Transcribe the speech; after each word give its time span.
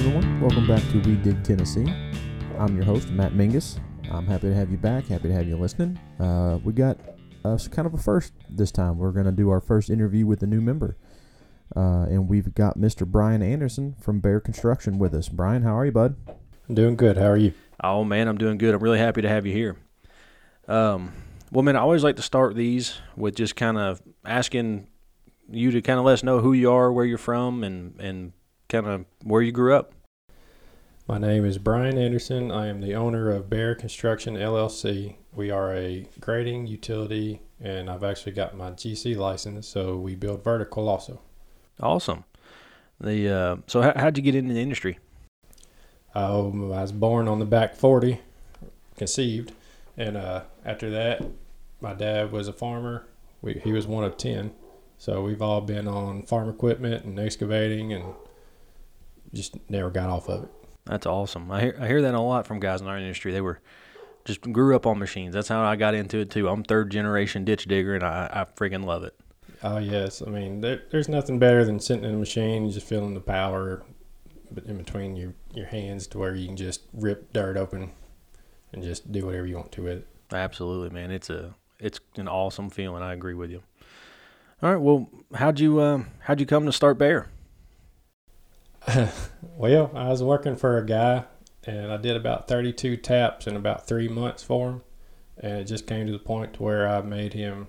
everyone. 0.00 0.40
Welcome 0.40 0.66
back 0.66 0.82
to 0.92 0.98
We 1.00 1.16
Dig 1.16 1.44
Tennessee. 1.44 1.84
I'm 2.58 2.74
your 2.74 2.86
host, 2.86 3.10
Matt 3.10 3.32
Mingus. 3.32 3.78
I'm 4.10 4.26
happy 4.26 4.48
to 4.48 4.54
have 4.54 4.70
you 4.70 4.78
back. 4.78 5.06
Happy 5.06 5.28
to 5.28 5.34
have 5.34 5.46
you 5.46 5.58
listening. 5.58 6.00
Uh, 6.18 6.58
we 6.64 6.72
got 6.72 6.98
us 7.44 7.68
kind 7.68 7.84
of 7.84 7.92
a 7.92 7.98
first 7.98 8.32
this 8.48 8.72
time. 8.72 8.96
We're 8.96 9.10
going 9.10 9.26
to 9.26 9.32
do 9.32 9.50
our 9.50 9.60
first 9.60 9.90
interview 9.90 10.24
with 10.24 10.42
a 10.42 10.46
new 10.46 10.62
member. 10.62 10.96
Uh, 11.76 12.04
and 12.04 12.30
we've 12.30 12.54
got 12.54 12.78
Mr. 12.78 13.06
Brian 13.06 13.42
Anderson 13.42 13.94
from 14.00 14.20
Bear 14.20 14.40
Construction 14.40 14.98
with 14.98 15.12
us. 15.12 15.28
Brian, 15.28 15.64
how 15.64 15.76
are 15.76 15.84
you, 15.84 15.92
bud? 15.92 16.16
I'm 16.66 16.74
doing 16.74 16.96
good. 16.96 17.18
How 17.18 17.26
are 17.26 17.36
you? 17.36 17.52
Oh 17.84 18.02
man, 18.02 18.26
I'm 18.26 18.38
doing 18.38 18.56
good. 18.56 18.74
I'm 18.74 18.82
really 18.82 18.98
happy 18.98 19.20
to 19.20 19.28
have 19.28 19.44
you 19.44 19.52
here. 19.52 19.76
Um, 20.66 21.12
well, 21.52 21.62
man, 21.62 21.76
I 21.76 21.80
always 21.80 22.02
like 22.02 22.16
to 22.16 22.22
start 22.22 22.56
these 22.56 22.98
with 23.16 23.34
just 23.34 23.54
kind 23.54 23.76
of 23.76 24.00
asking 24.24 24.88
you 25.50 25.70
to 25.72 25.82
kind 25.82 25.98
of 25.98 26.06
let 26.06 26.14
us 26.14 26.22
know 26.22 26.40
who 26.40 26.54
you 26.54 26.72
are, 26.72 26.90
where 26.90 27.04
you're 27.04 27.18
from, 27.18 27.62
and 27.62 28.00
and 28.00 28.32
kind 28.70 28.86
of 28.86 29.04
where 29.24 29.42
you 29.42 29.52
grew 29.52 29.74
up. 29.74 29.92
My 31.08 31.18
name 31.18 31.44
is 31.44 31.58
Brian 31.58 31.98
Anderson. 31.98 32.52
I 32.52 32.68
am 32.68 32.80
the 32.80 32.94
owner 32.94 33.30
of 33.30 33.50
Bear 33.50 33.74
Construction 33.74 34.36
LLC. 34.36 35.16
We 35.34 35.50
are 35.50 35.74
a 35.74 36.06
grading 36.20 36.68
utility, 36.68 37.42
and 37.60 37.90
I've 37.90 38.04
actually 38.04 38.32
got 38.32 38.56
my 38.56 38.70
GC 38.70 39.16
license, 39.16 39.66
so 39.66 39.96
we 39.96 40.14
build 40.14 40.44
vertical 40.44 40.88
also. 40.88 41.20
Awesome. 41.80 42.24
The 43.00 43.28
uh, 43.28 43.56
so 43.66 43.82
how, 43.82 43.92
how'd 43.96 44.16
you 44.16 44.22
get 44.22 44.36
into 44.36 44.54
the 44.54 44.62
industry? 44.62 44.98
Um, 46.14 46.72
I 46.72 46.82
was 46.82 46.92
born 46.92 47.26
on 47.26 47.40
the 47.40 47.44
back 47.44 47.74
40, 47.74 48.20
conceived, 48.96 49.52
and 49.96 50.16
uh, 50.16 50.42
after 50.64 50.90
that, 50.90 51.24
my 51.80 51.94
dad 51.94 52.30
was 52.30 52.46
a 52.46 52.52
farmer. 52.52 53.06
We, 53.42 53.54
he 53.64 53.72
was 53.72 53.86
one 53.86 54.04
of 54.04 54.16
10. 54.16 54.52
So 54.98 55.22
we've 55.22 55.40
all 55.42 55.62
been 55.62 55.88
on 55.88 56.22
farm 56.22 56.48
equipment 56.48 57.04
and 57.04 57.18
excavating 57.18 57.92
and 57.92 58.14
just 59.32 59.56
never 59.68 59.90
got 59.90 60.08
off 60.08 60.28
of 60.28 60.44
it. 60.44 60.50
That's 60.86 61.06
awesome. 61.06 61.50
I 61.50 61.60
hear 61.60 61.78
I 61.80 61.86
hear 61.86 62.02
that 62.02 62.14
a 62.14 62.20
lot 62.20 62.46
from 62.46 62.60
guys 62.60 62.80
in 62.80 62.86
our 62.86 62.98
industry. 62.98 63.32
They 63.32 63.40
were 63.40 63.60
just 64.24 64.40
grew 64.40 64.74
up 64.74 64.86
on 64.86 64.98
machines. 64.98 65.34
That's 65.34 65.48
how 65.48 65.62
I 65.62 65.76
got 65.76 65.94
into 65.94 66.18
it 66.18 66.30
too. 66.30 66.48
I'm 66.48 66.62
third 66.62 66.90
generation 66.90 67.44
ditch 67.44 67.66
digger, 67.66 67.94
and 67.94 68.04
I, 68.04 68.28
I 68.32 68.44
freaking 68.58 68.84
love 68.84 69.04
it. 69.04 69.14
Oh 69.62 69.78
yes, 69.78 70.22
I 70.26 70.30
mean 70.30 70.60
there, 70.60 70.82
there's 70.90 71.08
nothing 71.08 71.38
better 71.38 71.64
than 71.64 71.80
sitting 71.80 72.04
in 72.04 72.14
a 72.14 72.18
machine 72.18 72.64
and 72.64 72.72
just 72.72 72.86
feeling 72.86 73.14
the 73.14 73.20
power 73.20 73.82
in 74.66 74.78
between 74.78 75.16
your 75.16 75.34
your 75.54 75.66
hands 75.66 76.06
to 76.08 76.18
where 76.18 76.34
you 76.34 76.46
can 76.46 76.56
just 76.56 76.82
rip 76.92 77.32
dirt 77.32 77.56
open 77.56 77.92
and 78.72 78.82
just 78.82 79.10
do 79.12 79.26
whatever 79.26 79.46
you 79.46 79.56
want 79.56 79.72
to 79.72 79.82
with 79.82 79.98
it. 79.98 80.08
Absolutely, 80.32 80.90
man. 80.90 81.10
It's 81.10 81.30
a 81.30 81.54
it's 81.78 82.00
an 82.16 82.28
awesome 82.28 82.70
feeling. 82.70 83.02
I 83.02 83.12
agree 83.12 83.34
with 83.34 83.50
you. 83.50 83.62
All 84.62 84.70
right. 84.70 84.80
Well, 84.80 85.08
how'd 85.34 85.60
you 85.60 85.80
uh, 85.80 86.04
how'd 86.20 86.40
you 86.40 86.46
come 86.46 86.66
to 86.66 86.72
start 86.72 86.98
Bear? 86.98 87.28
well, 89.56 89.90
I 89.94 90.08
was 90.08 90.22
working 90.22 90.56
for 90.56 90.78
a 90.78 90.86
guy, 90.86 91.24
and 91.66 91.92
I 91.92 91.96
did 91.96 92.16
about 92.16 92.48
32 92.48 92.96
taps 92.96 93.46
in 93.46 93.56
about 93.56 93.86
three 93.86 94.08
months 94.08 94.42
for 94.42 94.70
him, 94.70 94.82
and 95.38 95.58
it 95.58 95.64
just 95.64 95.86
came 95.86 96.06
to 96.06 96.12
the 96.12 96.18
point 96.18 96.60
where 96.60 96.88
I 96.88 97.00
made 97.02 97.32
him 97.32 97.68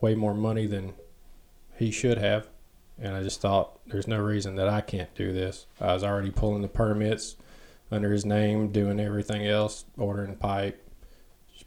way 0.00 0.14
more 0.14 0.34
money 0.34 0.66
than 0.66 0.94
he 1.76 1.90
should 1.90 2.18
have, 2.18 2.48
and 2.98 3.14
I 3.14 3.22
just 3.22 3.40
thought 3.40 3.80
there's 3.86 4.08
no 4.08 4.20
reason 4.20 4.56
that 4.56 4.68
I 4.68 4.80
can't 4.80 5.14
do 5.14 5.32
this. 5.32 5.66
I 5.80 5.94
was 5.94 6.04
already 6.04 6.30
pulling 6.30 6.62
the 6.62 6.68
permits 6.68 7.36
under 7.90 8.12
his 8.12 8.24
name, 8.24 8.72
doing 8.72 9.00
everything 9.00 9.46
else, 9.46 9.84
ordering 9.96 10.36
pipe, 10.36 10.78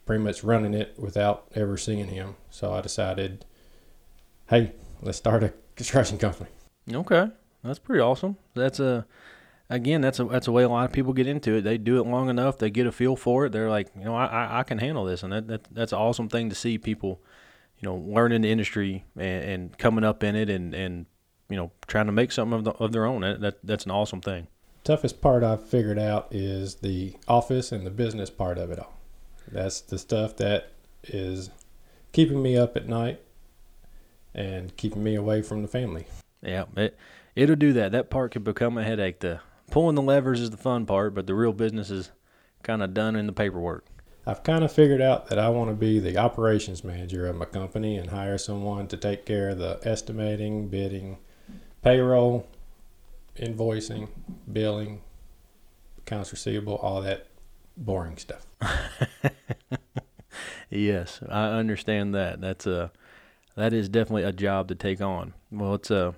pretty 0.06 0.24
much 0.24 0.44
running 0.44 0.74
it 0.74 0.96
without 0.98 1.48
ever 1.56 1.78
seeing 1.78 2.08
him. 2.08 2.36
So 2.50 2.74
I 2.74 2.82
decided 2.82 3.46
hey, 4.50 4.74
let's 5.02 5.18
start 5.18 5.44
a 5.44 5.54
construction 5.76 6.18
company. 6.18 6.50
Okay, 6.94 7.30
that's 7.66 7.80
pretty 7.80 8.02
awesome. 8.02 8.38
That's 8.54 8.80
a 8.80 9.06
again, 9.70 10.02
that's 10.02 10.20
a 10.20 10.26
that's 10.26 10.48
a 10.48 10.52
way 10.52 10.64
a 10.64 10.70
lot 10.70 10.86
of 10.86 10.92
people 10.92 11.14
get 11.14 11.28
into 11.28 11.56
it. 11.56 11.62
They 11.62 11.78
do 11.78 12.00
it 12.00 12.08
long 12.08 12.30
enough, 12.30 12.58
they 12.58 12.70
get 12.70 12.88
a 12.88 12.92
feel 12.92 13.16
for 13.16 13.46
it. 13.46 13.52
They're 13.52 13.70
like, 13.70 13.90
you 13.98 14.06
know, 14.06 14.16
I 14.16 14.26
I, 14.26 14.60
I 14.60 14.64
can 14.64 14.78
handle 14.78 15.06
this, 15.06 15.24
and 15.24 15.34
that, 15.34 15.48
that 15.48 15.68
that's 15.72 15.92
an 15.92 16.00
awesome 16.00 16.30
thing 16.30 16.50
to 16.50 16.56
see 16.56 16.78
people, 16.78 17.22
you 17.80 17.88
know, 17.88 17.96
learning 17.96 18.42
the 18.42 18.52
industry 18.52 19.06
and, 19.16 19.44
and 19.44 19.78
coming 19.78 20.04
up 20.04 20.24
in 20.24 20.36
it, 20.36 20.50
and 20.50 20.74
and 20.74 21.06
you 21.50 21.56
know, 21.56 21.72
trying 21.88 22.08
to 22.08 22.12
make 22.12 22.32
something 22.32 22.60
of, 22.60 22.64
the, 22.64 22.72
of 22.72 22.92
their 22.92 23.06
own. 23.06 23.22
That, 23.22 23.42
that 23.42 23.58
that's 23.64 23.86
an 23.86 23.92
awesome 23.92 24.22
thing. 24.22 24.48
Toughest 24.84 25.20
part 25.20 25.44
I've 25.44 25.66
figured 25.66 25.98
out 25.98 26.28
is 26.32 26.76
the 26.76 27.16
office 27.28 27.72
and 27.72 27.86
the 27.86 27.92
business 27.92 28.30
part 28.30 28.58
of 28.58 28.70
it 28.72 28.80
all. 28.80 28.94
That's 29.52 29.82
the 29.82 29.98
stuff 29.98 30.38
that 30.38 30.72
is 31.04 31.50
keeping 32.12 32.42
me 32.42 32.58
up 32.58 32.76
at 32.76 32.88
night 32.88 33.22
and 34.34 34.76
keeping 34.78 35.04
me 35.04 35.16
away 35.16 35.42
from 35.42 35.62
the 35.62 35.68
family. 35.68 36.06
Yeah, 36.42 36.66
it 36.78 36.98
it'll 37.36 37.56
do 37.56 37.74
that. 37.74 37.92
That 37.92 38.10
part 38.10 38.32
could 38.32 38.44
become 38.44 38.78
a 38.78 38.84
headache. 38.84 39.20
The 39.20 39.42
pulling 39.72 39.96
the 39.96 40.02
levers 40.02 40.42
is 40.42 40.50
the 40.50 40.58
fun 40.58 40.86
part, 40.86 41.14
but 41.14 41.28
the 41.28 41.36
real 41.36 41.54
business 41.54 41.90
is 41.90 42.12
kind 42.64 42.82
of 42.82 42.94
done 42.94 43.16
in 43.16 43.28
the 43.28 43.34
paperwork. 43.34 43.86
I've 44.28 44.42
kind 44.42 44.64
of 44.64 44.72
figured 44.72 45.02
out 45.02 45.28
that 45.28 45.38
I 45.38 45.50
want 45.50 45.70
to 45.70 45.76
be 45.76 46.00
the 46.00 46.18
operations 46.18 46.84
manager 46.84 47.28
of 47.28 47.36
my 47.36 47.46
company 47.46 47.98
and 47.98 48.10
hire 48.10 48.40
someone 48.40 48.88
to 48.88 48.98
take 48.98 49.26
care 49.26 49.50
of 49.50 49.60
the 49.60 49.80
estimating, 49.84 50.68
bidding, 50.68 51.18
payroll, 51.84 52.48
invoicing, 53.38 54.10
billing, 54.52 55.02
accounts 56.00 56.32
receivable, 56.32 56.76
all 56.78 57.02
that 57.02 57.28
boring 57.78 58.18
stuff. 58.18 58.48
yes, 60.72 61.20
I 61.30 61.50
understand 61.50 62.16
that. 62.16 62.42
That's 62.42 62.66
a 62.66 62.92
that 63.56 63.74
is 63.74 63.90
definitely 63.90 64.24
a 64.24 64.34
job 64.34 64.68
to 64.70 64.76
take 64.76 65.02
on. 65.02 65.34
Well, 65.52 65.76
it's 65.76 65.92
uh, 65.92 66.14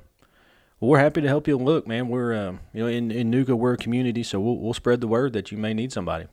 well, 0.79 0.91
we're 0.91 0.99
happy 0.99 1.21
to 1.21 1.27
help 1.27 1.47
you. 1.47 1.57
Look, 1.57 1.87
man, 1.87 2.07
we're 2.07 2.33
uh, 2.33 2.57
you 2.73 2.83
know 2.83 2.87
in 2.87 3.11
in 3.11 3.31
NUCA 3.31 3.57
we're 3.57 3.73
a 3.73 3.77
community, 3.77 4.23
so 4.23 4.39
we'll 4.39 4.57
we'll 4.57 4.73
spread 4.73 5.01
the 5.01 5.07
word 5.07 5.33
that 5.33 5.51
you 5.51 5.57
may 5.57 5.73
need 5.73 5.91
somebody. 5.91 6.25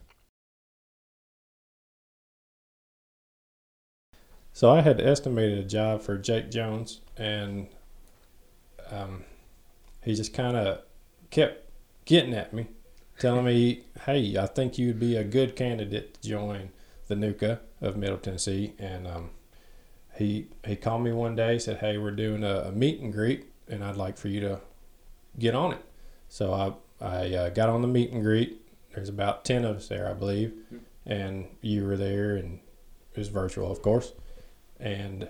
So 4.53 4.71
I 4.71 4.81
had 4.81 5.01
estimated 5.01 5.57
a 5.57 5.63
job 5.63 6.01
for 6.01 6.17
Jake 6.17 6.49
Jones, 6.49 7.01
and 7.17 7.67
um, 8.89 9.25
he 10.01 10.15
just 10.15 10.33
kind 10.33 10.55
of 10.55 10.79
kept 11.29 11.69
getting 12.05 12.33
at 12.33 12.53
me, 12.53 12.67
telling 13.19 13.45
me, 13.45 13.83
"Hey, 14.05 14.37
I 14.37 14.45
think 14.45 14.77
you'd 14.77 14.99
be 14.99 15.17
a 15.17 15.23
good 15.23 15.55
candidate 15.55 16.13
to 16.13 16.29
join 16.29 16.69
the 17.07 17.15
NUCA 17.15 17.59
of 17.81 17.97
Middle 17.97 18.17
Tennessee." 18.17 18.73
And 18.77 19.07
um, 19.07 19.31
he 20.15 20.47
he 20.65 20.75
called 20.75 21.03
me 21.03 21.11
one 21.11 21.35
day, 21.35 21.57
said, 21.57 21.79
"Hey, 21.79 21.97
we're 21.97 22.11
doing 22.11 22.43
a, 22.43 22.59
a, 22.67 22.71
meet 22.71 23.01
and 23.01 23.11
greet, 23.11 23.47
and 23.67 23.83
I'd 23.83 23.97
like 23.97 24.17
for 24.17 24.27
you 24.27 24.39
to 24.41 24.61
get 25.37 25.55
on 25.55 25.73
it." 25.73 25.83
So 26.29 26.53
I 26.53 26.73
I 27.05 27.33
uh, 27.35 27.49
got 27.49 27.69
on 27.69 27.81
the 27.81 27.87
meet 27.87 28.11
and 28.11 28.23
greet. 28.23 28.61
There's 28.93 29.09
about 29.09 29.45
ten 29.45 29.65
of 29.65 29.77
us 29.77 29.87
there, 29.87 30.09
I 30.09 30.13
believe, 30.13 30.53
and 31.05 31.47
you 31.61 31.85
were 31.85 31.97
there, 31.97 32.35
and 32.35 32.59
it 33.13 33.19
was 33.19 33.27
virtual, 33.27 33.71
of 33.71 33.81
course, 33.81 34.13
and 34.79 35.27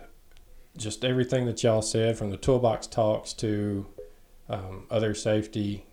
just 0.77 1.05
everything 1.05 1.45
that 1.45 1.63
y'all 1.63 1.81
said, 1.81 2.17
from 2.17 2.29
the 2.29 2.37
toolbox 2.37 2.85
talks 2.87 3.33
to 3.33 3.87
um, 4.49 4.85
other 4.91 5.13
safety 5.15 5.85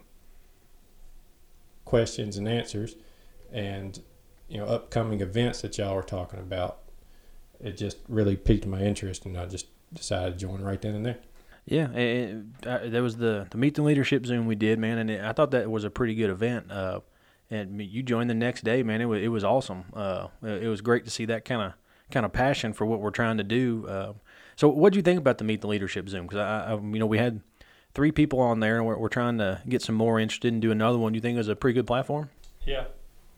questions 1.85 2.37
and 2.37 2.49
answers, 2.49 2.97
and 3.53 4.01
you 4.49 4.59
know 4.59 4.67
upcoming 4.67 5.21
events 5.21 5.63
that 5.63 5.79
y'all 5.79 5.95
were 5.95 6.03
talking 6.03 6.41
about 6.41 6.83
it 7.63 7.77
just 7.77 7.99
really 8.09 8.37
piqued 8.37 8.67
my 8.67 8.81
interest, 8.81 9.25
and 9.25 9.39
I 9.39 9.47
just 9.47 9.67
decided 9.93 10.33
to 10.33 10.39
join 10.39 10.61
right 10.61 10.81
then 10.81 10.95
and 10.95 11.07
there. 11.07 11.19
Yeah, 11.65 11.91
and 11.91 12.55
uh, 12.67 12.81
there 12.85 13.03
was 13.03 13.17
the 13.17 13.47
the 13.51 13.57
meet 13.57 13.75
the 13.75 13.83
leadership 13.83 14.27
Zoom 14.27 14.47
we 14.47 14.57
did, 14.57 14.79
man, 14.79 14.99
and 14.99 15.11
it, 15.11 15.25
I 15.25 15.33
thought 15.33 15.53
that 15.53 15.71
was 15.71 15.85
a 15.85 15.91
pretty 15.91 16.15
good 16.15 16.31
event. 16.31 16.71
Uh, 16.71 17.01
and 17.51 17.81
you 17.81 18.03
joined 18.03 18.31
the 18.31 18.35
next 18.35 18.65
day, 18.65 18.83
man. 18.83 19.01
It 19.01 19.05
was 19.05 19.23
it 19.23 19.29
was 19.29 19.45
awesome. 19.45 19.85
Uh, 19.95 20.29
it 20.43 20.69
was 20.69 20.81
great 20.81 21.05
to 21.05 21.11
see 21.11 21.25
that 21.27 21.45
kind 21.45 21.63
of 21.63 21.73
kind 22.11 22.27
of 22.27 22.33
passion 22.33 22.73
for 22.73 22.85
what 22.85 23.01
we're 23.01 23.11
trying 23.11 23.39
to 23.39 23.45
do. 23.45 23.87
Uh, 23.87 24.13
so, 24.57 24.69
what 24.69 24.93
do 24.93 24.99
you 24.99 25.03
think 25.03 25.19
about 25.19 25.39
the 25.39 25.45
meet 25.45 25.61
the 25.61 25.67
leadership 25.67 26.09
Zoom? 26.09 26.27
Because 26.27 26.39
I, 26.39 26.73
I, 26.73 26.75
you 26.75 26.99
know, 26.99 27.07
we 27.07 27.19
had 27.19 27.41
three 27.95 28.13
people 28.13 28.41
on 28.41 28.61
there, 28.61 28.77
and 28.77 28.87
we're, 28.87 28.99
we're 28.99 29.09
trying 29.09 29.39
to 29.39 29.61
get 29.69 29.83
some 29.83 29.95
more 29.95 30.19
interested 30.19 30.53
and 30.53 30.61
do 30.61 30.71
another 30.71 30.99
one. 30.99 31.13
Do 31.13 31.17
you 31.17 31.21
think 31.21 31.35
it 31.35 31.39
was 31.39 31.49
a 31.49 31.57
pretty 31.57 31.75
good 31.75 31.87
platform? 31.87 32.31
Yeah, 32.65 32.87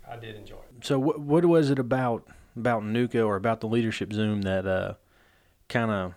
I 0.09 0.17
did 0.17 0.37
enjoy 0.37 0.57
it. 0.57 0.85
So, 0.85 0.99
what 0.99 1.21
what 1.21 1.45
was 1.45 1.71
it 1.71 1.79
about 1.79 2.27
about 2.57 2.83
NUCA 2.83 3.25
or 3.25 3.37
about 3.37 3.61
the 3.61 3.69
leadership 3.69 4.13
Zoom 4.13 4.43
that 4.43 4.67
uh, 4.67 4.95
kind 5.69 5.91
of 5.91 6.15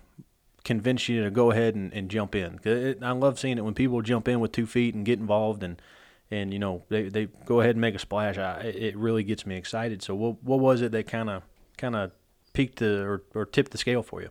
convinced 0.68 1.08
you 1.08 1.24
to 1.24 1.32
go 1.32 1.50
ahead 1.50 1.76
and, 1.76 1.94
and 1.94 2.12
jump 2.12 2.36
in? 2.36 2.60
It, 2.64 3.00
I 3.02 3.12
love 3.12 3.40
seeing 3.40 3.58
it 3.58 3.64
when 3.64 3.74
people 3.74 4.02
jump 4.02 4.28
in 4.28 4.42
with 4.42 4.52
two 4.52 4.68
feet 4.68 4.94
and 4.94 5.06
get 5.06 5.18
involved 5.18 5.64
and 5.64 5.82
and 6.30 6.52
you 6.52 6.60
know 6.60 6.84
they, 6.90 7.08
they 7.08 7.26
go 7.46 7.62
ahead 7.62 7.72
and 7.72 7.82
make 7.82 7.96
a 7.96 8.00
splash. 8.00 8.38
I, 8.38 8.60
it 8.60 8.98
really 8.98 9.24
gets 9.24 9.46
me 9.46 9.56
excited. 9.56 10.04
So 10.04 10.14
what 10.14 10.44
what 10.44 10.60
was 10.60 10.82
it 10.82 10.92
that 10.92 11.08
kind 11.08 11.30
of 11.30 11.44
kind 11.78 11.96
of 11.96 12.12
peaked 12.52 12.80
the 12.80 13.02
or, 13.02 13.24
or 13.34 13.46
tipped 13.46 13.72
the 13.72 13.78
scale 13.78 14.04
for 14.04 14.22
you? 14.22 14.30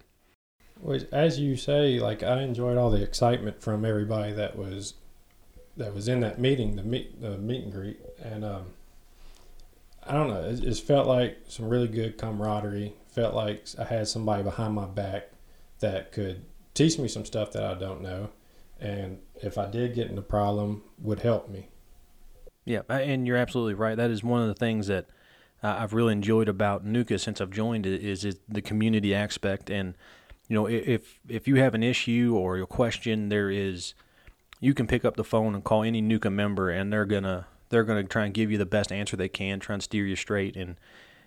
Well, 0.78 1.00
as 1.10 1.40
you 1.40 1.56
say, 1.56 1.98
like 1.98 2.22
I 2.22 2.42
enjoyed 2.42 2.76
all 2.76 2.90
the 2.90 3.02
excitement 3.02 3.62
from 3.62 3.86
everybody 3.86 4.32
that 4.34 4.56
was 4.56 4.92
that 5.78 5.94
was 5.94 6.06
in 6.06 6.20
that 6.20 6.38
meeting, 6.38 6.76
the 6.76 6.82
meet 6.82 7.18
the 7.18 7.38
meet 7.38 7.64
and 7.64 7.72
greet, 7.72 7.98
and 8.22 8.44
um, 8.44 8.66
I 10.06 10.12
don't 10.12 10.28
know. 10.28 10.42
It 10.42 10.60
just 10.60 10.86
felt 10.86 11.06
like 11.06 11.38
some 11.48 11.66
really 11.66 11.88
good 11.88 12.18
camaraderie. 12.18 12.92
Felt 13.08 13.34
like 13.34 13.64
I 13.78 13.84
had 13.84 14.06
somebody 14.06 14.42
behind 14.42 14.74
my 14.74 14.84
back 14.84 15.30
that 15.80 16.12
could 16.12 16.44
teach 16.74 16.98
me 16.98 17.08
some 17.08 17.24
stuff 17.24 17.52
that 17.52 17.64
I 17.64 17.74
don't 17.74 18.02
know, 18.02 18.30
and 18.80 19.18
if 19.42 19.58
I 19.58 19.66
did 19.70 19.94
get 19.94 20.10
in 20.10 20.18
a 20.18 20.22
problem, 20.22 20.82
would 20.98 21.20
help 21.20 21.48
me. 21.48 21.68
Yeah, 22.64 22.82
and 22.88 23.26
you're 23.26 23.36
absolutely 23.36 23.74
right. 23.74 23.96
That 23.96 24.10
is 24.10 24.24
one 24.24 24.42
of 24.42 24.48
the 24.48 24.54
things 24.54 24.88
that 24.88 25.06
uh, 25.62 25.76
I've 25.78 25.94
really 25.94 26.12
enjoyed 26.12 26.48
about 26.48 26.84
NUCA 26.84 27.20
since 27.20 27.40
I've 27.40 27.50
joined 27.50 27.86
it 27.86 28.02
is 28.02 28.24
it 28.24 28.38
the 28.48 28.60
community 28.60 29.14
aspect. 29.14 29.70
And 29.70 29.94
you 30.48 30.54
know, 30.54 30.66
if 30.66 31.20
if 31.28 31.48
you 31.48 31.56
have 31.56 31.74
an 31.74 31.82
issue 31.82 32.34
or 32.36 32.58
a 32.58 32.66
question, 32.66 33.28
there 33.28 33.50
is 33.50 33.94
you 34.60 34.74
can 34.74 34.86
pick 34.86 35.04
up 35.04 35.16
the 35.16 35.24
phone 35.24 35.54
and 35.54 35.64
call 35.64 35.82
any 35.82 36.02
NUCA 36.02 36.32
member, 36.32 36.70
and 36.70 36.92
they're 36.92 37.04
gonna 37.04 37.46
they're 37.68 37.84
gonna 37.84 38.04
try 38.04 38.24
and 38.24 38.34
give 38.34 38.50
you 38.50 38.58
the 38.58 38.66
best 38.66 38.92
answer 38.92 39.16
they 39.16 39.28
can, 39.28 39.60
try 39.60 39.74
and 39.74 39.82
steer 39.82 40.06
you 40.06 40.16
straight, 40.16 40.56
and 40.56 40.76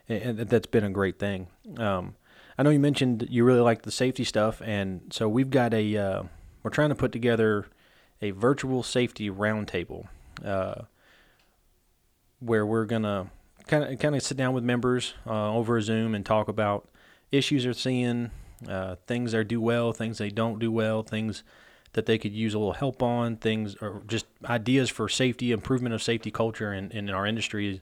and 0.08 0.38
that's 0.40 0.68
been 0.68 0.84
a 0.84 0.90
great 0.90 1.20
thing. 1.20 1.48
Um, 1.78 2.16
I 2.60 2.62
know 2.62 2.72
you 2.72 2.80
mentioned 2.80 3.26
you 3.30 3.46
really 3.46 3.62
like 3.62 3.84
the 3.84 3.92
safety 3.92 4.26
stuff, 4.26 4.62
and 4.62 5.00
so 5.12 5.30
we've 5.30 5.50
got 5.50 5.74
a 5.74 5.96
uh, 5.96 6.24
we're 6.62 6.72
trying 6.72 6.90
to 6.90 6.96
put 6.96 7.14
together 7.14 7.68
a 8.22 8.32
virtual 8.32 8.84
safety 8.84 9.30
roundtable 9.30 10.10
uh, 10.44 10.82
where 12.42 12.66
we're 12.66 12.84
gonna 12.84 13.32
kind 13.66 13.86
of 13.86 13.98
kind 14.00 14.14
of 14.14 14.22
sit 14.22 14.36
down 14.36 14.54
with 14.54 14.66
members 14.66 15.14
uh, 15.26 15.54
over 15.54 15.80
Zoom 15.80 16.14
and 16.14 16.26
talk 16.26 16.50
about 16.50 16.90
issues 17.32 17.64
they're 17.64 17.72
seeing, 17.72 18.30
uh, 18.68 18.98
things 19.08 19.32
they 19.32 19.46
do 19.46 19.62
well, 19.62 19.94
things 19.94 20.18
they 20.18 20.30
don't 20.30 20.60
do 20.60 20.70
well, 20.70 21.02
things 21.02 21.44
that 21.94 22.08
they 22.08 22.18
could 22.18 22.34
use 22.34 22.54
a 22.54 22.60
little 22.60 22.74
help 22.74 23.02
on, 23.02 23.38
things 23.38 23.78
or 23.80 24.02
just 24.06 24.26
ideas 24.44 24.90
for 24.90 25.08
safety, 25.08 25.54
improvement 25.54 25.96
of 25.96 26.04
safety 26.04 26.30
culture 26.30 26.74
in, 26.74 26.92
in 26.92 27.10
our 27.10 27.26
industry. 27.26 27.76
Is 27.76 27.80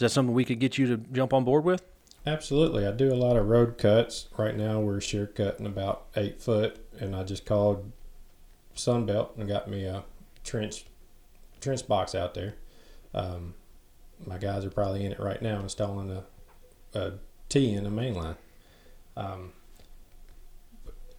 that 0.00 0.10
something 0.10 0.34
we 0.34 0.44
could 0.44 0.58
get 0.58 0.76
you 0.76 0.86
to 0.88 0.98
jump 0.98 1.32
on 1.32 1.44
board 1.44 1.64
with? 1.64 1.82
Absolutely. 2.24 2.86
I 2.86 2.92
do 2.92 3.12
a 3.12 3.16
lot 3.16 3.36
of 3.36 3.48
road 3.48 3.78
cuts. 3.78 4.28
Right 4.36 4.56
now, 4.56 4.78
we're 4.78 5.00
shear 5.00 5.26
cutting 5.26 5.66
about 5.66 6.06
eight 6.16 6.40
foot, 6.40 6.78
and 7.00 7.16
I 7.16 7.24
just 7.24 7.44
called 7.44 7.90
Sunbelt 8.76 9.36
and 9.36 9.48
got 9.48 9.68
me 9.68 9.84
a 9.84 10.04
trench 10.44 10.84
trench 11.60 11.86
box 11.86 12.14
out 12.14 12.34
there. 12.34 12.54
Um, 13.14 13.54
my 14.26 14.38
guys 14.38 14.64
are 14.64 14.70
probably 14.70 15.04
in 15.04 15.12
it 15.12 15.20
right 15.20 15.40
now 15.42 15.60
installing 15.60 16.10
a, 16.10 16.24
a 16.98 17.12
T 17.48 17.72
in 17.72 17.84
the 17.84 17.90
main 17.90 18.14
line. 18.14 18.36
Um, 19.16 19.52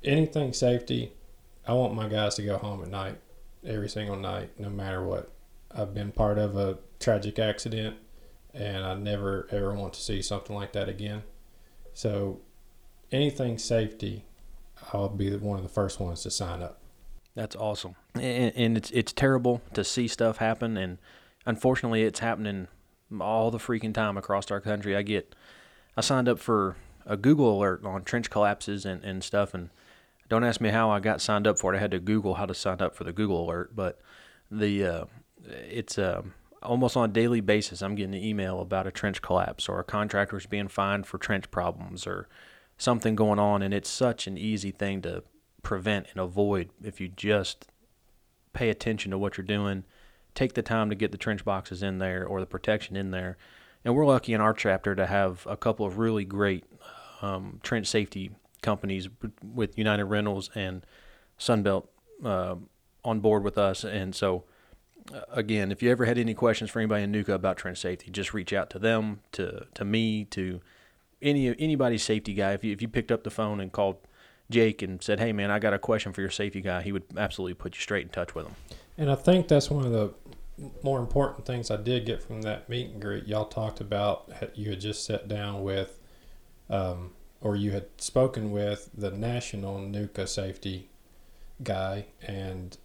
anything 0.03 0.53
safety, 0.53 1.13
I 1.67 1.73
want 1.73 1.93
my 1.93 2.07
guys 2.07 2.35
to 2.35 2.43
go 2.43 2.57
home 2.57 2.81
at 2.81 2.89
night, 2.89 3.17
every 3.65 3.89
single 3.89 4.15
night, 4.17 4.51
no 4.57 4.69
matter 4.69 5.03
what. 5.03 5.31
I've 5.71 5.93
been 5.93 6.11
part 6.11 6.37
of 6.37 6.55
a 6.55 6.77
tragic 6.99 7.39
accident 7.39 7.97
and 8.53 8.83
I 8.83 8.93
never 8.95 9.47
ever 9.51 9.73
want 9.73 9.93
to 9.93 10.01
see 10.01 10.21
something 10.21 10.55
like 10.55 10.73
that 10.73 10.89
again. 10.89 11.23
So, 11.93 12.41
anything 13.11 13.57
safety, 13.57 14.25
I'll 14.91 15.09
be 15.09 15.35
one 15.35 15.57
of 15.57 15.63
the 15.63 15.69
first 15.69 15.99
ones 15.99 16.23
to 16.23 16.31
sign 16.31 16.61
up. 16.61 16.79
That's 17.35 17.55
awesome, 17.55 17.95
and, 18.15 18.53
and 18.55 18.77
it's 18.77 18.91
it's 18.91 19.13
terrible 19.13 19.61
to 19.73 19.83
see 19.83 20.07
stuff 20.07 20.37
happen, 20.37 20.77
and 20.77 20.99
unfortunately, 21.45 22.03
it's 22.03 22.19
happening 22.19 22.67
all 23.19 23.51
the 23.51 23.57
freaking 23.57 23.93
time 23.93 24.17
across 24.17 24.49
our 24.51 24.61
country. 24.61 24.95
I 24.95 25.01
get, 25.01 25.35
I 25.97 26.01
signed 26.01 26.27
up 26.27 26.39
for 26.39 26.75
a 27.05 27.17
Google 27.17 27.57
alert 27.57 27.83
on 27.85 28.03
trench 28.03 28.29
collapses 28.29 28.85
and, 28.85 29.03
and 29.03 29.23
stuff, 29.23 29.53
and 29.53 29.69
don't 30.29 30.43
ask 30.43 30.61
me 30.61 30.69
how 30.69 30.89
I 30.89 30.99
got 30.99 31.21
signed 31.21 31.47
up 31.47 31.59
for 31.59 31.73
it. 31.73 31.77
I 31.77 31.79
had 31.79 31.91
to 31.91 31.99
Google 31.99 32.35
how 32.35 32.45
to 32.45 32.53
sign 32.53 32.81
up 32.81 32.95
for 32.95 33.03
the 33.03 33.13
Google 33.13 33.45
alert, 33.45 33.75
but 33.75 33.99
the 34.49 34.85
uh, 34.85 35.05
it's 35.47 35.97
uh, 35.97 36.21
almost 36.63 36.97
on 36.97 37.09
a 37.09 37.13
daily 37.13 37.41
basis, 37.41 37.81
I'm 37.81 37.95
getting 37.95 38.15
an 38.15 38.23
email 38.23 38.59
about 38.59 38.87
a 38.87 38.91
trench 38.91 39.21
collapse 39.21 39.69
or 39.69 39.79
a 39.79 39.83
contractor's 39.83 40.45
being 40.45 40.67
fined 40.67 41.05
for 41.05 41.17
trench 41.17 41.51
problems 41.51 42.07
or 42.07 42.27
something 42.77 43.15
going 43.15 43.39
on. 43.39 43.61
And 43.61 43.73
it's 43.73 43.89
such 43.89 44.27
an 44.27 44.37
easy 44.37 44.71
thing 44.71 45.01
to 45.03 45.23
prevent 45.61 46.07
and 46.11 46.19
avoid 46.19 46.69
if 46.83 46.99
you 46.99 47.07
just 47.07 47.67
pay 48.53 48.69
attention 48.69 49.11
to 49.11 49.17
what 49.17 49.37
you're 49.37 49.45
doing, 49.45 49.83
take 50.35 50.53
the 50.53 50.61
time 50.61 50.89
to 50.89 50.95
get 50.95 51.11
the 51.11 51.17
trench 51.17 51.43
boxes 51.45 51.83
in 51.83 51.97
there 51.97 52.25
or 52.25 52.39
the 52.39 52.45
protection 52.45 52.95
in 52.95 53.11
there. 53.11 53.37
And 53.85 53.95
we're 53.95 54.05
lucky 54.05 54.33
in 54.33 54.41
our 54.41 54.53
chapter 54.53 54.95
to 54.95 55.05
have 55.05 55.45
a 55.49 55.57
couple 55.57 55.85
of 55.85 55.97
really 55.97 56.25
great 56.25 56.65
um, 57.21 57.59
trench 57.63 57.87
safety 57.87 58.31
companies 58.61 59.09
with 59.43 59.77
United 59.77 60.05
Rentals 60.05 60.49
and 60.55 60.85
Sunbelt 61.37 61.87
uh, 62.23 62.55
on 63.03 63.19
board 63.19 63.43
with 63.43 63.57
us. 63.57 63.83
And 63.83 64.15
so, 64.15 64.45
again, 65.31 65.71
if 65.71 65.81
you 65.81 65.91
ever 65.91 66.05
had 66.05 66.17
any 66.17 66.33
questions 66.33 66.69
for 66.69 66.79
anybody 66.79 67.03
in 67.03 67.11
NUCA 67.11 67.33
about 67.33 67.57
trench 67.57 67.79
safety, 67.79 68.09
just 68.11 68.33
reach 68.33 68.53
out 68.53 68.69
to 68.71 68.79
them, 68.79 69.19
to 69.33 69.65
to 69.73 69.85
me, 69.85 70.25
to 70.25 70.61
any 71.21 71.55
anybody's 71.59 72.03
safety 72.03 72.33
guy. 72.33 72.53
If 72.53 72.63
you 72.63 72.71
if 72.71 72.81
you 72.81 72.87
picked 72.87 73.11
up 73.11 73.23
the 73.23 73.31
phone 73.31 73.59
and 73.59 73.71
called 73.71 73.97
Jake 74.49 74.81
and 74.81 75.01
said, 75.01 75.19
"Hey, 75.19 75.33
man, 75.33 75.51
I 75.51 75.59
got 75.59 75.73
a 75.73 75.79
question 75.79 76.13
for 76.13 76.21
your 76.21 76.29
safety 76.29 76.61
guy," 76.61 76.81
he 76.81 76.91
would 76.91 77.03
absolutely 77.17 77.55
put 77.55 77.75
you 77.75 77.81
straight 77.81 78.03
in 78.03 78.09
touch 78.09 78.35
with 78.35 78.45
him. 78.45 78.55
And 78.97 79.11
I 79.11 79.15
think 79.15 79.47
that's 79.47 79.69
one 79.69 79.85
of 79.85 79.91
the 79.91 80.13
more 80.83 80.99
important 80.99 81.45
things 81.45 81.71
I 81.71 81.77
did 81.77 82.05
get 82.05 82.21
from 82.21 82.43
that 82.43 82.69
meet 82.69 82.91
and 82.91 83.01
greet. 83.01 83.27
Y'all 83.27 83.45
talked 83.45 83.81
about 83.81 84.31
you 84.55 84.69
had 84.69 84.81
just 84.81 85.03
sat 85.03 85.27
down 85.27 85.63
with, 85.63 85.99
um, 86.69 87.11
or 87.41 87.55
you 87.55 87.71
had 87.71 87.87
spoken 87.97 88.51
with 88.51 88.89
the 88.95 89.09
national 89.09 89.79
NUCA 89.79 90.27
safety 90.27 90.89
guy, 91.63 92.05
and 92.21 92.77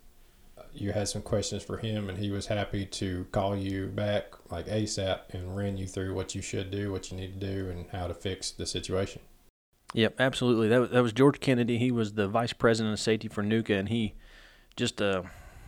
you 0.72 0.92
had 0.92 1.08
some 1.08 1.22
questions 1.22 1.62
for 1.62 1.76
him, 1.76 2.08
and 2.08 2.18
he 2.18 2.30
was 2.30 2.46
happy 2.46 2.86
to 2.86 3.26
call 3.32 3.56
you 3.56 3.86
back 3.86 4.32
like 4.50 4.66
ASAP 4.66 5.34
and 5.34 5.56
ran 5.56 5.76
you 5.76 5.86
through 5.86 6.14
what 6.14 6.34
you 6.34 6.42
should 6.42 6.70
do, 6.70 6.92
what 6.92 7.10
you 7.10 7.16
need 7.16 7.40
to 7.40 7.46
do, 7.46 7.70
and 7.70 7.86
how 7.90 8.06
to 8.06 8.14
fix 8.14 8.50
the 8.50 8.66
situation. 8.66 9.22
Yep, 9.94 10.16
absolutely. 10.20 10.68
That 10.68 10.80
was, 10.80 10.90
that 10.90 11.02
was 11.02 11.12
George 11.12 11.40
Kennedy. 11.40 11.78
He 11.78 11.90
was 11.90 12.12
the 12.14 12.28
vice 12.28 12.52
president 12.52 12.92
of 12.92 13.00
safety 13.00 13.28
for 13.28 13.42
NUCA, 13.42 13.78
and 13.78 13.88
he 13.88 14.14
just 14.76 15.00
uh, 15.00 15.22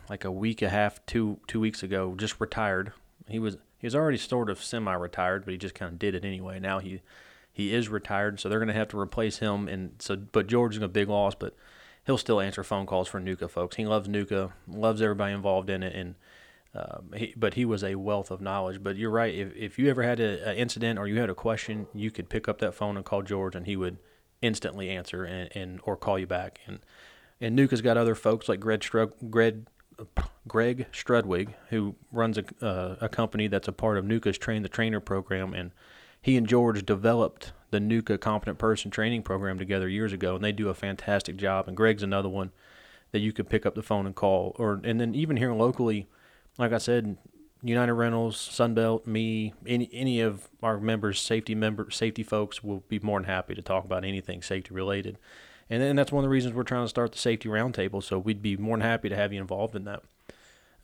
like 0.08 0.24
a 0.24 0.30
week 0.30 0.62
a 0.62 0.68
half, 0.68 1.04
two 1.06 1.40
two 1.46 1.60
weeks 1.60 1.82
ago, 1.82 2.14
just 2.16 2.40
retired. 2.40 2.92
He 3.28 3.38
was 3.38 3.56
he 3.78 3.86
was 3.86 3.94
already 3.94 4.18
sort 4.18 4.50
of 4.50 4.62
semi-retired, 4.62 5.44
but 5.44 5.52
he 5.52 5.58
just 5.58 5.74
kind 5.74 5.92
of 5.92 5.98
did 5.98 6.14
it 6.14 6.24
anyway. 6.24 6.60
Now 6.60 6.80
he 6.80 7.00
he 7.52 7.74
is 7.74 7.88
retired, 7.88 8.40
so 8.40 8.48
they're 8.48 8.58
going 8.58 8.68
to 8.68 8.74
have 8.74 8.88
to 8.88 8.98
replace 8.98 9.38
him. 9.38 9.68
And 9.68 9.92
so, 9.98 10.16
but 10.16 10.46
George 10.46 10.76
is 10.76 10.82
a 10.82 10.88
big 10.88 11.08
loss, 11.08 11.34
but 11.34 11.54
he'll 12.10 12.18
still 12.18 12.40
answer 12.40 12.64
phone 12.64 12.86
calls 12.86 13.06
for 13.06 13.20
NUCA 13.20 13.48
folks. 13.48 13.76
He 13.76 13.86
loves 13.86 14.08
NUCA, 14.08 14.50
loves 14.66 15.00
everybody 15.00 15.32
involved 15.32 15.70
in 15.70 15.84
it, 15.84 15.94
and 15.94 16.16
um, 16.74 17.12
he, 17.16 17.32
but 17.36 17.54
he 17.54 17.64
was 17.64 17.84
a 17.84 17.94
wealth 17.94 18.32
of 18.32 18.40
knowledge. 18.40 18.82
But 18.82 18.96
you're 18.96 19.12
right. 19.12 19.32
If 19.32 19.54
if 19.54 19.78
you 19.78 19.88
ever 19.88 20.02
had 20.02 20.18
an 20.18 20.56
incident 20.56 20.98
or 20.98 21.06
you 21.06 21.20
had 21.20 21.30
a 21.30 21.36
question, 21.36 21.86
you 21.94 22.10
could 22.10 22.28
pick 22.28 22.48
up 22.48 22.58
that 22.58 22.74
phone 22.74 22.96
and 22.96 23.06
call 23.06 23.22
George, 23.22 23.54
and 23.54 23.64
he 23.64 23.76
would 23.76 23.98
instantly 24.42 24.90
answer 24.90 25.22
and, 25.22 25.54
and 25.54 25.80
or 25.84 25.96
call 25.96 26.18
you 26.18 26.26
back. 26.26 26.58
And 26.66 26.80
and 27.40 27.56
NUCA's 27.56 27.80
got 27.80 27.96
other 27.96 28.16
folks 28.16 28.48
like 28.48 28.58
Greg 28.58 28.80
Strug, 28.80 29.12
Greg 29.30 29.68
Greg 30.48 30.86
Strudwig, 30.92 31.54
who 31.68 31.94
runs 32.10 32.38
a 32.38 32.44
uh, 32.60 32.96
a 33.00 33.08
company 33.08 33.46
that's 33.46 33.68
a 33.68 33.72
part 33.72 33.98
of 33.98 34.04
NUCA's 34.04 34.36
Train 34.36 34.62
the 34.62 34.68
Trainer 34.68 34.98
program, 34.98 35.54
and 35.54 35.70
he 36.22 36.36
and 36.36 36.46
George 36.46 36.84
developed 36.84 37.52
the 37.70 37.78
NUCA 37.78 38.20
Competent 38.20 38.58
Person 38.58 38.90
Training 38.90 39.22
Program 39.22 39.58
together 39.58 39.88
years 39.88 40.12
ago, 40.12 40.34
and 40.34 40.44
they 40.44 40.52
do 40.52 40.68
a 40.68 40.74
fantastic 40.74 41.36
job. 41.36 41.68
And 41.68 41.76
Greg's 41.76 42.02
another 42.02 42.28
one 42.28 42.50
that 43.12 43.20
you 43.20 43.32
could 43.32 43.48
pick 43.48 43.64
up 43.64 43.74
the 43.74 43.82
phone 43.82 44.06
and 44.06 44.14
call, 44.14 44.54
or 44.58 44.80
and 44.84 45.00
then 45.00 45.14
even 45.14 45.36
here 45.36 45.52
locally, 45.52 46.06
like 46.58 46.72
I 46.72 46.78
said, 46.78 47.16
United 47.62 47.94
Rentals, 47.94 48.36
Sunbelt, 48.36 49.06
me, 49.06 49.54
any 49.66 49.88
any 49.92 50.20
of 50.20 50.48
our 50.62 50.78
members, 50.78 51.20
safety 51.20 51.54
member, 51.54 51.90
safety 51.90 52.22
folks 52.22 52.62
will 52.62 52.82
be 52.88 52.98
more 53.00 53.20
than 53.20 53.28
happy 53.28 53.54
to 53.54 53.62
talk 53.62 53.84
about 53.84 54.04
anything 54.04 54.42
safety 54.42 54.74
related. 54.74 55.18
And 55.68 55.80
then 55.80 55.94
that's 55.94 56.10
one 56.10 56.24
of 56.24 56.28
the 56.28 56.32
reasons 56.32 56.54
we're 56.54 56.64
trying 56.64 56.84
to 56.84 56.88
start 56.88 57.12
the 57.12 57.18
safety 57.18 57.48
roundtable. 57.48 58.02
So 58.02 58.18
we'd 58.18 58.42
be 58.42 58.56
more 58.56 58.76
than 58.76 58.84
happy 58.84 59.08
to 59.08 59.16
have 59.16 59.32
you 59.32 59.40
involved 59.40 59.76
in 59.76 59.84
that. 59.84 60.02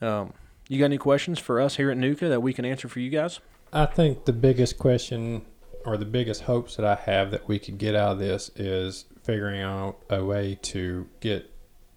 Um, 0.01 0.33
you 0.69 0.79
got 0.79 0.85
any 0.85 0.97
questions 0.97 1.39
for 1.39 1.59
us 1.59 1.75
here 1.75 1.91
at 1.91 1.97
NUCA 1.97 2.29
that 2.29 2.41
we 2.41 2.53
can 2.53 2.63
answer 2.63 2.87
for 2.87 2.99
you 2.99 3.09
guys? 3.09 3.41
I 3.73 3.85
think 3.85 4.25
the 4.25 4.33
biggest 4.33 4.77
question 4.77 5.45
or 5.85 5.97
the 5.97 6.05
biggest 6.05 6.43
hopes 6.43 6.75
that 6.75 6.85
I 6.85 6.95
have 6.95 7.31
that 7.31 7.47
we 7.47 7.59
could 7.59 7.77
get 7.77 7.95
out 7.95 8.13
of 8.13 8.19
this 8.19 8.49
is 8.55 9.05
figuring 9.23 9.61
out 9.61 9.97
a 10.09 10.23
way 10.23 10.57
to 10.63 11.07
get 11.19 11.51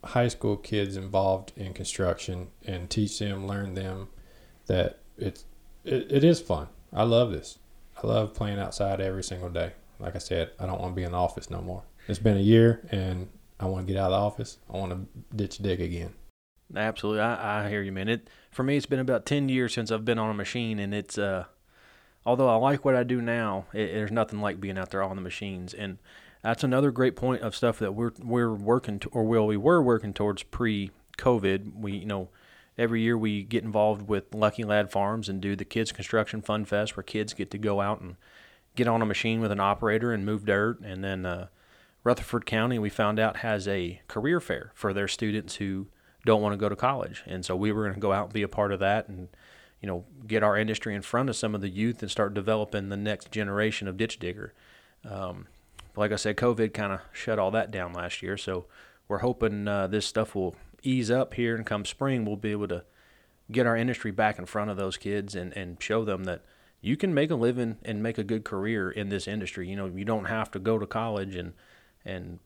high 0.05 0.29
school 0.29 0.57
kids 0.57 0.97
involved 0.97 1.53
in 1.57 1.75
construction 1.75 2.49
and 2.65 2.89
teach 2.89 3.19
them, 3.19 3.47
learn 3.47 3.75
them 3.75 4.09
that 4.67 5.00
it's 5.19 5.45
it, 5.85 6.11
it 6.11 6.25
is 6.25 6.41
fun. 6.41 6.69
I 6.93 7.05
love 7.05 7.31
this. 7.31 7.59
I 8.03 8.07
love 8.07 8.35
playing 8.35 8.59
outside 8.59 9.00
every 9.00 9.23
single 9.23 9.49
day. 9.50 9.73
Like 9.99 10.15
I 10.15 10.19
said, 10.19 10.50
I 10.59 10.67
don't 10.67 10.81
want 10.81 10.93
to 10.93 10.97
be 10.97 11.03
in 11.03 11.12
the 11.12 11.19
office 11.19 11.50
no 11.50 11.61
more. 11.61 11.83
It's 12.09 12.19
been 12.19 12.37
a 12.37 12.41
year 12.41 12.87
and 12.91 13.29
I 13.59 13.67
want 13.67 13.87
to 13.87 13.93
get 13.93 14.00
out 14.00 14.12
of 14.12 14.19
the 14.19 14.19
office. 14.19 14.59
I 14.73 14.77
want 14.77 14.93
to 14.93 15.37
ditch 15.37 15.59
dig 15.59 15.81
again. 15.81 16.15
Absolutely, 16.75 17.21
I, 17.21 17.67
I 17.67 17.69
hear 17.69 17.83
you, 17.83 17.93
man. 17.93 18.09
It 18.09 18.29
for 18.50 18.62
me, 18.62 18.77
it's 18.77 18.87
been 18.87 19.00
about 19.00 19.27
ten 19.27 19.49
years 19.49 19.75
since 19.75 19.91
I've 19.91 20.05
been 20.05 20.19
on 20.19 20.31
a 20.31 20.35
machine, 20.35 20.79
and 20.79 20.95
it's 20.95 21.19
uh, 21.19 21.47
although 22.25 22.49
I 22.49 22.57
like 22.57 22.85
what 22.85 22.97
I 22.97 23.03
do 23.03 23.21
now, 23.21 23.67
it, 23.73 23.93
there's 23.93 24.11
nothing 24.11 24.41
like 24.41 24.61
being 24.61 24.79
out 24.79 24.91
there 24.91 25.03
on 25.03 25.17
the 25.17 25.23
machines, 25.23 25.75
and 25.75 25.99
that's 26.43 26.65
another 26.65 26.91
great 26.91 27.17
point 27.17 27.43
of 27.43 27.57
stuff 27.57 27.79
that 27.79 27.93
we're 27.93 28.12
we're 28.23 28.53
working 28.53 28.99
to, 29.00 29.09
or 29.11 29.25
well, 29.25 29.47
we 29.47 29.57
were 29.57 29.83
working 29.83 30.12
towards 30.12 30.43
pre-COVID. 30.43 31.81
We 31.81 31.93
you 31.93 32.07
know 32.07 32.29
every 32.79 33.03
year 33.03 33.17
we 33.17 33.43
get 33.43 33.65
involved 33.65 34.09
with 34.09 34.35
Lucky 34.35 34.65
Ladd 34.65 34.91
Farms 34.91 35.29
and 35.29 35.41
do 35.41 35.57
the 35.57 35.65
Kids 35.65 35.93
Construction 35.93 36.41
Fun 36.41 36.65
Fest, 36.65 36.97
where 36.97 37.05
kids 37.05 37.35
get 37.35 37.50
to 37.50 37.59
go 37.59 37.81
out 37.81 38.00
and 38.00 38.17
get 38.77 38.89
on 38.89 39.03
a 39.03 39.07
machine 39.07 39.41
with 39.41 39.53
an 39.53 39.61
operator 39.61 40.12
and 40.12 40.25
move 40.25 40.45
dirt, 40.45 40.81
and 40.81 41.03
then 41.03 41.27
uh, 41.27 41.49
Rutherford 42.05 42.47
County 42.47 42.79
we 42.79 42.91
found 42.91 43.19
out 43.19 43.39
has 43.39 43.67
a 43.67 44.00
career 44.09 44.41
fair 44.41 44.73
for 44.75 44.93
their 44.93 45.09
students 45.09 45.57
who 45.57 45.89
don't 46.25 46.43
want 46.43 46.53
to 46.53 46.59
go 46.59 46.69
to 46.69 46.77
college, 46.77 47.23
and 47.27 47.45
so 47.45 47.57
we 47.57 47.73
were 47.73 47.83
going 47.83 47.95
to 47.95 48.00
go 48.00 48.12
out 48.12 48.27
and 48.27 48.33
be 48.33 48.43
a 48.43 48.49
part 48.49 48.73
of 48.73 48.81
that 48.81 49.09
and 49.09 49.29
you 49.80 49.87
know, 49.87 50.04
get 50.26 50.42
our 50.42 50.56
industry 50.56 50.94
in 50.94 51.02
front 51.02 51.28
of 51.28 51.37
some 51.37 51.54
of 51.54 51.60
the 51.60 51.68
youth 51.68 52.02
and 52.02 52.10
start 52.10 52.34
developing 52.34 52.88
the 52.88 52.96
next 52.96 53.30
generation 53.30 53.88
of 53.88 53.96
ditch 53.96 54.18
digger. 54.18 54.52
Um, 55.08 55.46
like 55.96 56.12
I 56.12 56.16
said, 56.16 56.37
COVID 56.37 56.72
kind 56.75 56.92
of 56.92 57.00
shut 57.12 57.38
all 57.38 57.50
that 57.52 57.70
down 57.70 57.92
last 57.92 58.22
year, 58.22 58.37
so 58.37 58.66
we're 59.08 59.18
hoping 59.18 59.66
uh, 59.66 59.87
this 59.87 60.06
stuff 60.06 60.34
will 60.34 60.54
ease 60.82 61.10
up 61.10 61.34
here 61.34 61.56
and 61.56 61.66
come 61.66 61.84
spring 61.84 62.25
we'll 62.25 62.37
be 62.37 62.52
able 62.52 62.68
to 62.68 62.82
get 63.50 63.66
our 63.66 63.76
industry 63.76 64.10
back 64.10 64.38
in 64.38 64.46
front 64.46 64.70
of 64.70 64.76
those 64.76 64.96
kids 64.96 65.34
and, 65.34 65.54
and 65.56 65.82
show 65.82 66.04
them 66.04 66.25
that 66.25 66.42
you 66.80 66.96
can 66.96 67.12
make 67.12 67.30
a 67.30 67.34
living 67.34 67.76
and 67.84 68.02
make 68.02 68.18
a 68.18 68.25
good 68.25 68.44
career 68.44 68.90
in 68.90 69.08
this 69.08 69.28
industry. 69.28 69.68
You 69.68 69.76
know, 69.76 69.87
you 69.87 70.04
don't 70.04 70.26
have 70.26 70.50
to 70.52 70.58
go 70.58 70.78
to 70.78 70.87
college 70.87 71.34
and 71.34 71.52
and 72.04 72.38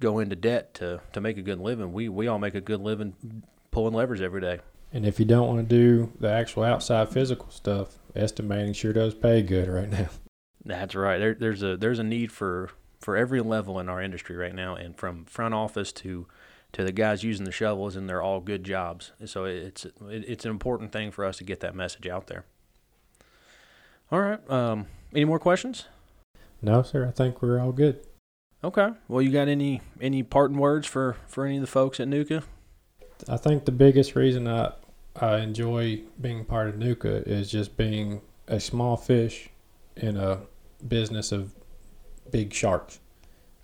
go 0.00 0.18
into 0.18 0.34
debt 0.34 0.74
to, 0.74 1.00
to 1.12 1.20
make 1.20 1.36
a 1.36 1.42
good 1.42 1.60
living. 1.60 1.92
We 1.92 2.08
we 2.08 2.26
all 2.26 2.38
make 2.38 2.54
a 2.54 2.60
good 2.60 2.80
living 2.80 3.42
pulling 3.70 3.94
levers 3.94 4.20
every 4.20 4.40
day. 4.40 4.60
And 4.92 5.06
if 5.06 5.18
you 5.18 5.24
don't 5.24 5.48
want 5.48 5.68
to 5.68 5.76
do 5.76 6.12
the 6.20 6.30
actual 6.30 6.64
outside 6.64 7.08
physical 7.08 7.50
stuff, 7.50 7.98
estimating 8.14 8.74
sure 8.74 8.92
does 8.92 9.14
pay 9.14 9.42
good 9.42 9.68
right 9.68 9.88
now. 9.88 10.08
That's 10.64 10.94
right. 10.94 11.18
There, 11.18 11.34
there's 11.34 11.62
a 11.62 11.76
there's 11.76 11.98
a 11.98 12.04
need 12.04 12.30
for 12.30 12.70
for 13.00 13.16
every 13.16 13.40
level 13.40 13.80
in 13.80 13.88
our 13.88 14.00
industry 14.00 14.36
right 14.36 14.54
now, 14.54 14.76
and 14.76 14.96
from 14.96 15.24
front 15.24 15.54
office 15.54 15.92
to 15.92 16.26
to 16.72 16.84
the 16.84 16.92
guys 16.92 17.24
using 17.24 17.44
the 17.44 17.52
shovels, 17.52 17.96
and 17.96 18.08
they're 18.08 18.22
all 18.22 18.40
good 18.40 18.64
jobs. 18.64 19.12
So 19.24 19.44
it's 19.44 19.86
it's 20.08 20.44
an 20.44 20.50
important 20.50 20.92
thing 20.92 21.10
for 21.10 21.24
us 21.24 21.38
to 21.38 21.44
get 21.44 21.60
that 21.60 21.74
message 21.74 22.06
out 22.06 22.26
there. 22.28 22.44
All 24.10 24.20
right. 24.20 24.50
Um, 24.50 24.86
any 25.12 25.24
more 25.24 25.38
questions? 25.38 25.86
No, 26.60 26.82
sir. 26.82 27.06
I 27.06 27.10
think 27.10 27.42
we're 27.42 27.58
all 27.58 27.72
good. 27.72 28.06
Okay. 28.62 28.90
Well, 29.08 29.22
you 29.22 29.32
got 29.32 29.48
any 29.48 29.80
any 30.00 30.22
parting 30.22 30.58
words 30.58 30.86
for 30.86 31.16
for 31.26 31.46
any 31.46 31.56
of 31.56 31.62
the 31.62 31.66
folks 31.66 31.98
at 31.98 32.08
NUCA? 32.08 32.44
I 33.28 33.36
think 33.36 33.64
the 33.64 33.72
biggest 33.72 34.14
reason 34.14 34.46
I 34.46 34.72
I 35.16 35.38
enjoy 35.38 36.02
being 36.20 36.44
part 36.44 36.68
of 36.68 36.76
NUCA 36.76 37.26
is 37.26 37.50
just 37.50 37.76
being 37.76 38.22
a 38.48 38.58
small 38.58 38.96
fish 38.96 39.50
in 39.96 40.16
a 40.16 40.40
business 40.86 41.32
of 41.32 41.52
big 42.30 42.52
sharks. 42.52 42.98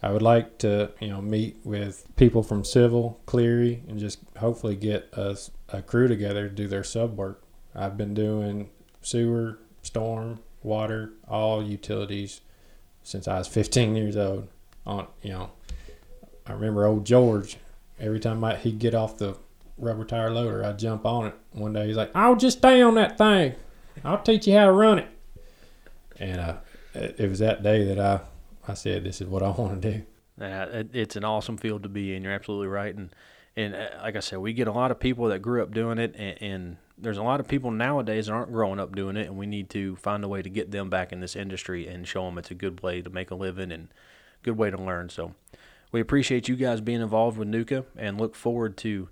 I 0.02 0.12
would 0.12 0.22
like 0.22 0.58
to, 0.58 0.92
you 1.00 1.08
know, 1.08 1.20
meet 1.20 1.56
with 1.64 2.06
people 2.16 2.42
from 2.42 2.64
Civil, 2.64 3.20
Cleary, 3.26 3.82
and 3.88 3.98
just 3.98 4.20
hopefully 4.38 4.76
get 4.76 5.08
a, 5.12 5.36
a 5.70 5.82
crew 5.82 6.06
together 6.06 6.48
to 6.48 6.54
do 6.54 6.68
their 6.68 6.84
sub 6.84 7.16
work. 7.16 7.42
I've 7.74 7.96
been 7.96 8.14
doing 8.14 8.70
sewer, 9.00 9.58
storm, 9.82 10.40
water, 10.62 11.12
all 11.26 11.62
utilities 11.62 12.42
since 13.02 13.26
I 13.26 13.38
was 13.38 13.48
15 13.48 13.96
years 13.96 14.16
old. 14.16 14.48
On, 14.86 15.06
you 15.22 15.32
know, 15.32 15.50
I 16.46 16.52
remember 16.52 16.86
old 16.86 17.04
George. 17.04 17.56
Every 17.98 18.20
time 18.20 18.44
I, 18.44 18.56
he'd 18.56 18.78
get 18.78 18.94
off 18.94 19.18
the 19.18 19.36
rubber 19.78 20.04
tire 20.04 20.30
loader, 20.30 20.64
I'd 20.64 20.78
jump 20.78 21.06
on 21.06 21.26
it. 21.26 21.34
One 21.52 21.72
day 21.72 21.86
he's 21.86 21.96
like, 21.96 22.10
"I'll 22.14 22.36
just 22.36 22.58
stay 22.58 22.82
on 22.82 22.94
that 22.94 23.18
thing. 23.18 23.54
I'll 24.04 24.22
teach 24.22 24.46
you 24.46 24.56
how 24.56 24.66
to 24.66 24.72
run 24.72 24.98
it." 24.98 25.08
And 26.18 26.40
uh, 26.40 26.56
it, 26.94 27.16
it 27.18 27.28
was 27.28 27.38
that 27.38 27.62
day 27.62 27.84
that 27.84 27.98
I 27.98 28.20
I 28.66 28.74
said, 28.74 29.04
"This 29.04 29.20
is 29.20 29.28
what 29.28 29.42
I 29.42 29.50
want 29.58 29.80
to 29.80 29.92
do." 29.92 30.02
Uh, 30.44 30.84
it's 30.92 31.16
an 31.16 31.24
awesome 31.24 31.56
field 31.56 31.82
to 31.82 31.88
be 31.88 32.14
in. 32.14 32.22
You're 32.22 32.32
absolutely 32.32 32.68
right, 32.68 32.94
and 32.94 33.14
and 33.56 33.74
uh, 33.74 33.88
like 34.02 34.14
I 34.14 34.20
said, 34.20 34.38
we 34.38 34.52
get 34.52 34.68
a 34.68 34.72
lot 34.72 34.90
of 34.90 35.00
people 35.00 35.26
that 35.28 35.40
grew 35.40 35.62
up 35.62 35.72
doing 35.72 35.98
it, 35.98 36.14
and, 36.16 36.42
and, 36.42 36.76
there's 37.00 37.18
a 37.18 37.22
lot 37.22 37.38
of 37.38 37.46
people 37.46 37.70
nowadays 37.70 38.26
that 38.26 38.32
aren't 38.32 38.50
growing 38.50 38.80
up 38.80 38.92
doing 38.96 39.16
it, 39.16 39.28
and 39.28 39.38
we 39.38 39.46
need 39.46 39.70
to 39.70 39.94
find 39.94 40.24
a 40.24 40.28
way 40.28 40.42
to 40.42 40.50
get 40.50 40.72
them 40.72 40.90
back 40.90 41.12
in 41.12 41.20
this 41.20 41.36
industry 41.36 41.86
and 41.86 42.08
show 42.08 42.24
them 42.24 42.38
it's 42.38 42.50
a 42.50 42.56
good 42.56 42.82
way 42.82 43.00
to 43.00 43.08
make 43.08 43.30
a 43.30 43.36
living 43.36 43.70
and 43.70 43.86
good 44.42 44.58
way 44.58 44.68
to 44.68 44.76
learn. 44.76 45.08
So 45.08 45.32
we 45.92 46.00
appreciate 46.00 46.48
you 46.48 46.56
guys 46.56 46.80
being 46.80 47.00
involved 47.00 47.38
with 47.38 47.46
NUCA 47.46 47.84
and 47.96 48.20
look 48.20 48.34
forward 48.34 48.76
to. 48.78 49.10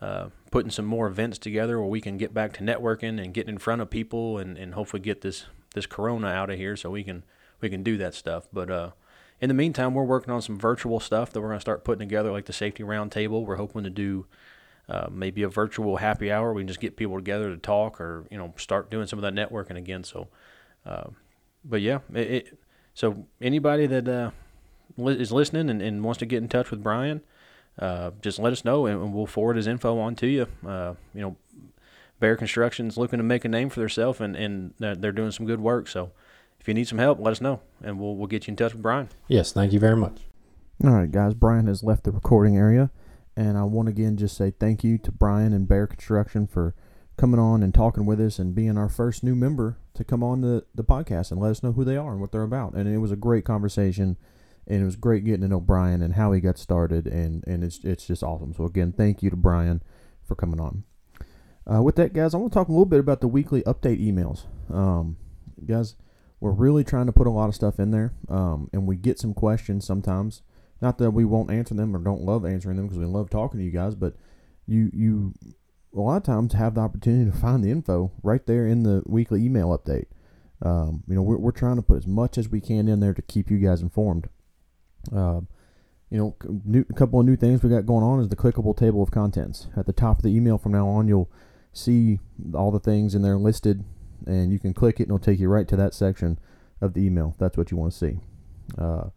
Uh, 0.00 0.28
putting 0.52 0.70
some 0.70 0.84
more 0.84 1.08
events 1.08 1.38
together 1.38 1.80
where 1.80 1.88
we 1.88 2.00
can 2.00 2.16
get 2.16 2.32
back 2.32 2.52
to 2.52 2.62
networking 2.62 3.20
and 3.20 3.34
getting 3.34 3.54
in 3.54 3.58
front 3.58 3.82
of 3.82 3.90
people 3.90 4.38
and, 4.38 4.56
and 4.56 4.74
hopefully 4.74 5.00
get 5.00 5.22
this 5.22 5.46
this 5.74 5.86
corona 5.86 6.28
out 6.28 6.50
of 6.50 6.56
here 6.56 6.76
so 6.76 6.90
we 6.90 7.02
can 7.02 7.24
we 7.60 7.68
can 7.68 7.82
do 7.82 7.96
that 7.96 8.14
stuff. 8.14 8.46
But 8.52 8.70
uh, 8.70 8.90
in 9.40 9.48
the 9.48 9.54
meantime, 9.54 9.94
we're 9.94 10.04
working 10.04 10.32
on 10.32 10.42
some 10.42 10.58
virtual 10.58 11.00
stuff 11.00 11.32
that 11.32 11.40
we're 11.40 11.48
going 11.48 11.58
to 11.58 11.62
start 11.62 11.84
putting 11.84 12.08
together, 12.08 12.30
like 12.30 12.46
the 12.46 12.52
safety 12.52 12.82
roundtable. 12.82 13.44
We're 13.44 13.56
hoping 13.56 13.84
to 13.84 13.90
do 13.90 14.26
uh, 14.88 15.08
maybe 15.10 15.42
a 15.42 15.48
virtual 15.48 15.96
happy 15.96 16.32
hour. 16.32 16.52
We 16.52 16.62
can 16.62 16.68
just 16.68 16.80
get 16.80 16.96
people 16.96 17.16
together 17.16 17.50
to 17.50 17.56
talk, 17.56 18.00
or 18.00 18.26
you 18.30 18.38
know, 18.38 18.54
start 18.56 18.90
doing 18.90 19.06
some 19.06 19.18
of 19.18 19.22
that 19.22 19.34
networking 19.34 19.76
again. 19.76 20.04
So, 20.04 20.28
uh, 20.86 21.08
but 21.64 21.82
yeah, 21.82 21.98
it, 22.14 22.30
it, 22.30 22.58
so 22.94 23.26
anybody 23.40 23.86
that 23.86 24.08
uh, 24.08 24.30
is 24.98 25.30
listening 25.30 25.70
and, 25.70 25.82
and, 25.82 26.02
wants 26.02 26.18
to 26.18 26.26
get 26.26 26.38
in 26.38 26.48
touch 26.48 26.70
with 26.70 26.82
Brian, 26.82 27.20
uh, 27.78 28.10
just 28.20 28.38
let 28.38 28.52
us 28.52 28.64
know, 28.64 28.86
and 28.86 29.14
we'll 29.14 29.26
forward 29.26 29.56
his 29.56 29.66
info 29.66 29.98
on 29.98 30.14
to 30.16 30.26
you. 30.26 30.46
Uh, 30.66 30.94
you 31.14 31.20
know, 31.20 31.36
Bear 32.20 32.36
Construction's 32.36 32.96
looking 32.96 33.18
to 33.18 33.22
make 33.22 33.44
a 33.44 33.48
name 33.48 33.70
for 33.70 33.80
themselves, 33.80 34.20
and 34.20 34.36
and 34.36 34.74
they're 34.78 35.12
doing 35.12 35.30
some 35.30 35.46
good 35.46 35.60
work. 35.60 35.88
So 35.88 36.10
if 36.60 36.66
you 36.66 36.74
need 36.74 36.88
some 36.88 36.98
help, 36.98 37.20
let 37.20 37.32
us 37.32 37.40
know, 37.40 37.60
and 37.82 37.98
we'll 37.98 38.16
we'll 38.16 38.26
get 38.26 38.46
you 38.46 38.52
in 38.52 38.56
touch 38.56 38.72
with 38.72 38.82
Brian. 38.82 39.08
Yes, 39.28 39.52
thank 39.52 39.72
you 39.72 39.78
very 39.78 39.96
much. 39.96 40.20
All 40.84 40.90
right, 40.90 41.10
guys. 41.10 41.34
Brian 41.34 41.66
has 41.66 41.82
left 41.82 42.04
the 42.04 42.12
recording 42.12 42.56
area, 42.56 42.90
and 43.36 43.56
I 43.58 43.64
want 43.64 43.88
again 43.88 44.16
just 44.16 44.36
say 44.36 44.50
thank 44.50 44.82
you 44.82 44.98
to 44.98 45.12
Brian 45.12 45.52
and 45.52 45.68
Bear 45.68 45.86
Construction 45.86 46.46
for 46.46 46.74
coming 47.16 47.40
on 47.40 47.62
and 47.62 47.74
talking 47.74 48.06
with 48.06 48.20
us 48.20 48.38
and 48.38 48.54
being 48.54 48.78
our 48.78 48.88
first 48.88 49.24
new 49.24 49.34
member 49.34 49.76
to 49.94 50.04
come 50.04 50.22
on 50.22 50.40
the, 50.40 50.64
the 50.72 50.84
podcast 50.84 51.32
and 51.32 51.40
let 51.40 51.50
us 51.50 51.62
know 51.64 51.72
who 51.72 51.84
they 51.84 51.96
are 51.96 52.12
and 52.12 52.20
what 52.20 52.30
they're 52.30 52.42
about. 52.42 52.74
And 52.74 52.88
it 52.88 52.98
was 52.98 53.10
a 53.10 53.16
great 53.16 53.44
conversation, 53.44 54.16
and 54.68 54.82
it 54.82 54.84
was 54.84 54.96
great 54.96 55.24
getting 55.24 55.40
to 55.40 55.48
know 55.48 55.60
Brian 55.60 56.02
and 56.02 56.14
how 56.14 56.30
he 56.32 56.40
got 56.40 56.58
started, 56.58 57.06
and, 57.06 57.42
and 57.46 57.64
it's 57.64 57.82
it's 57.82 58.06
just 58.06 58.22
awesome. 58.22 58.52
So 58.54 58.64
again, 58.64 58.92
thank 58.92 59.22
you 59.22 59.30
to 59.30 59.36
Brian 59.36 59.82
for 60.24 60.34
coming 60.34 60.60
on. 60.60 60.84
Uh, 61.66 61.82
with 61.82 61.96
that, 61.96 62.12
guys, 62.12 62.34
I 62.34 62.38
want 62.38 62.52
to 62.52 62.58
talk 62.58 62.68
a 62.68 62.72
little 62.72 62.86
bit 62.86 63.00
about 63.00 63.20
the 63.20 63.28
weekly 63.28 63.62
update 63.62 64.00
emails. 64.00 64.44
Um, 64.72 65.16
guys, 65.66 65.96
we're 66.38 66.52
really 66.52 66.84
trying 66.84 67.06
to 67.06 67.12
put 67.12 67.26
a 67.26 67.30
lot 67.30 67.48
of 67.48 67.54
stuff 67.54 67.80
in 67.80 67.90
there, 67.90 68.12
um, 68.28 68.68
and 68.72 68.86
we 68.86 68.96
get 68.96 69.18
some 69.18 69.34
questions 69.34 69.86
sometimes. 69.86 70.42
Not 70.80 70.98
that 70.98 71.10
we 71.10 71.24
won't 71.24 71.50
answer 71.50 71.74
them 71.74 71.96
or 71.96 71.98
don't 71.98 72.22
love 72.22 72.44
answering 72.44 72.76
them 72.76 72.86
because 72.86 72.98
we 72.98 73.06
love 73.06 73.30
talking 73.30 73.58
to 73.58 73.64
you 73.64 73.72
guys, 73.72 73.94
but 73.94 74.14
you 74.66 74.90
you 74.92 75.34
a 75.96 76.00
lot 76.00 76.18
of 76.18 76.22
times 76.22 76.52
have 76.52 76.74
the 76.74 76.82
opportunity 76.82 77.30
to 77.30 77.36
find 77.36 77.64
the 77.64 77.70
info 77.70 78.12
right 78.22 78.46
there 78.46 78.66
in 78.66 78.82
the 78.82 79.02
weekly 79.06 79.44
email 79.44 79.76
update. 79.76 80.04
Um, 80.60 81.04
you 81.08 81.14
know, 81.14 81.22
we're, 81.22 81.38
we're 81.38 81.52
trying 81.52 81.76
to 81.76 81.82
put 81.82 81.98
as 81.98 82.06
much 82.06 82.36
as 82.36 82.48
we 82.48 82.60
can 82.60 82.88
in 82.88 83.00
there 83.00 83.14
to 83.14 83.22
keep 83.22 83.50
you 83.50 83.58
guys 83.58 83.80
informed. 83.80 84.28
Uh, 85.14 85.40
you 86.10 86.18
know, 86.18 86.36
new, 86.64 86.84
a 86.88 86.94
couple 86.94 87.20
of 87.20 87.26
new 87.26 87.36
things 87.36 87.62
we 87.62 87.68
got 87.68 87.86
going 87.86 88.02
on 88.02 88.20
is 88.20 88.28
the 88.28 88.36
clickable 88.36 88.76
table 88.76 89.02
of 89.02 89.10
contents. 89.10 89.66
At 89.76 89.86
the 89.86 89.92
top 89.92 90.18
of 90.18 90.22
the 90.22 90.34
email 90.34 90.56
from 90.56 90.72
now 90.72 90.88
on, 90.88 91.06
you'll 91.06 91.30
see 91.72 92.18
all 92.54 92.70
the 92.70 92.80
things 92.80 93.14
in 93.14 93.22
there 93.22 93.36
listed 93.36 93.84
and 94.26 94.50
you 94.50 94.58
can 94.58 94.74
click 94.74 95.00
it 95.00 95.04
and 95.04 95.10
it'll 95.10 95.18
take 95.18 95.38
you 95.38 95.48
right 95.48 95.68
to 95.68 95.76
that 95.76 95.94
section 95.94 96.38
of 96.80 96.94
the 96.94 97.04
email. 97.04 97.34
That's 97.38 97.56
what 97.56 97.70
you 97.70 97.76
want 97.76 97.92
to 97.92 97.98
see. 97.98 98.20
Uh, 98.76 99.10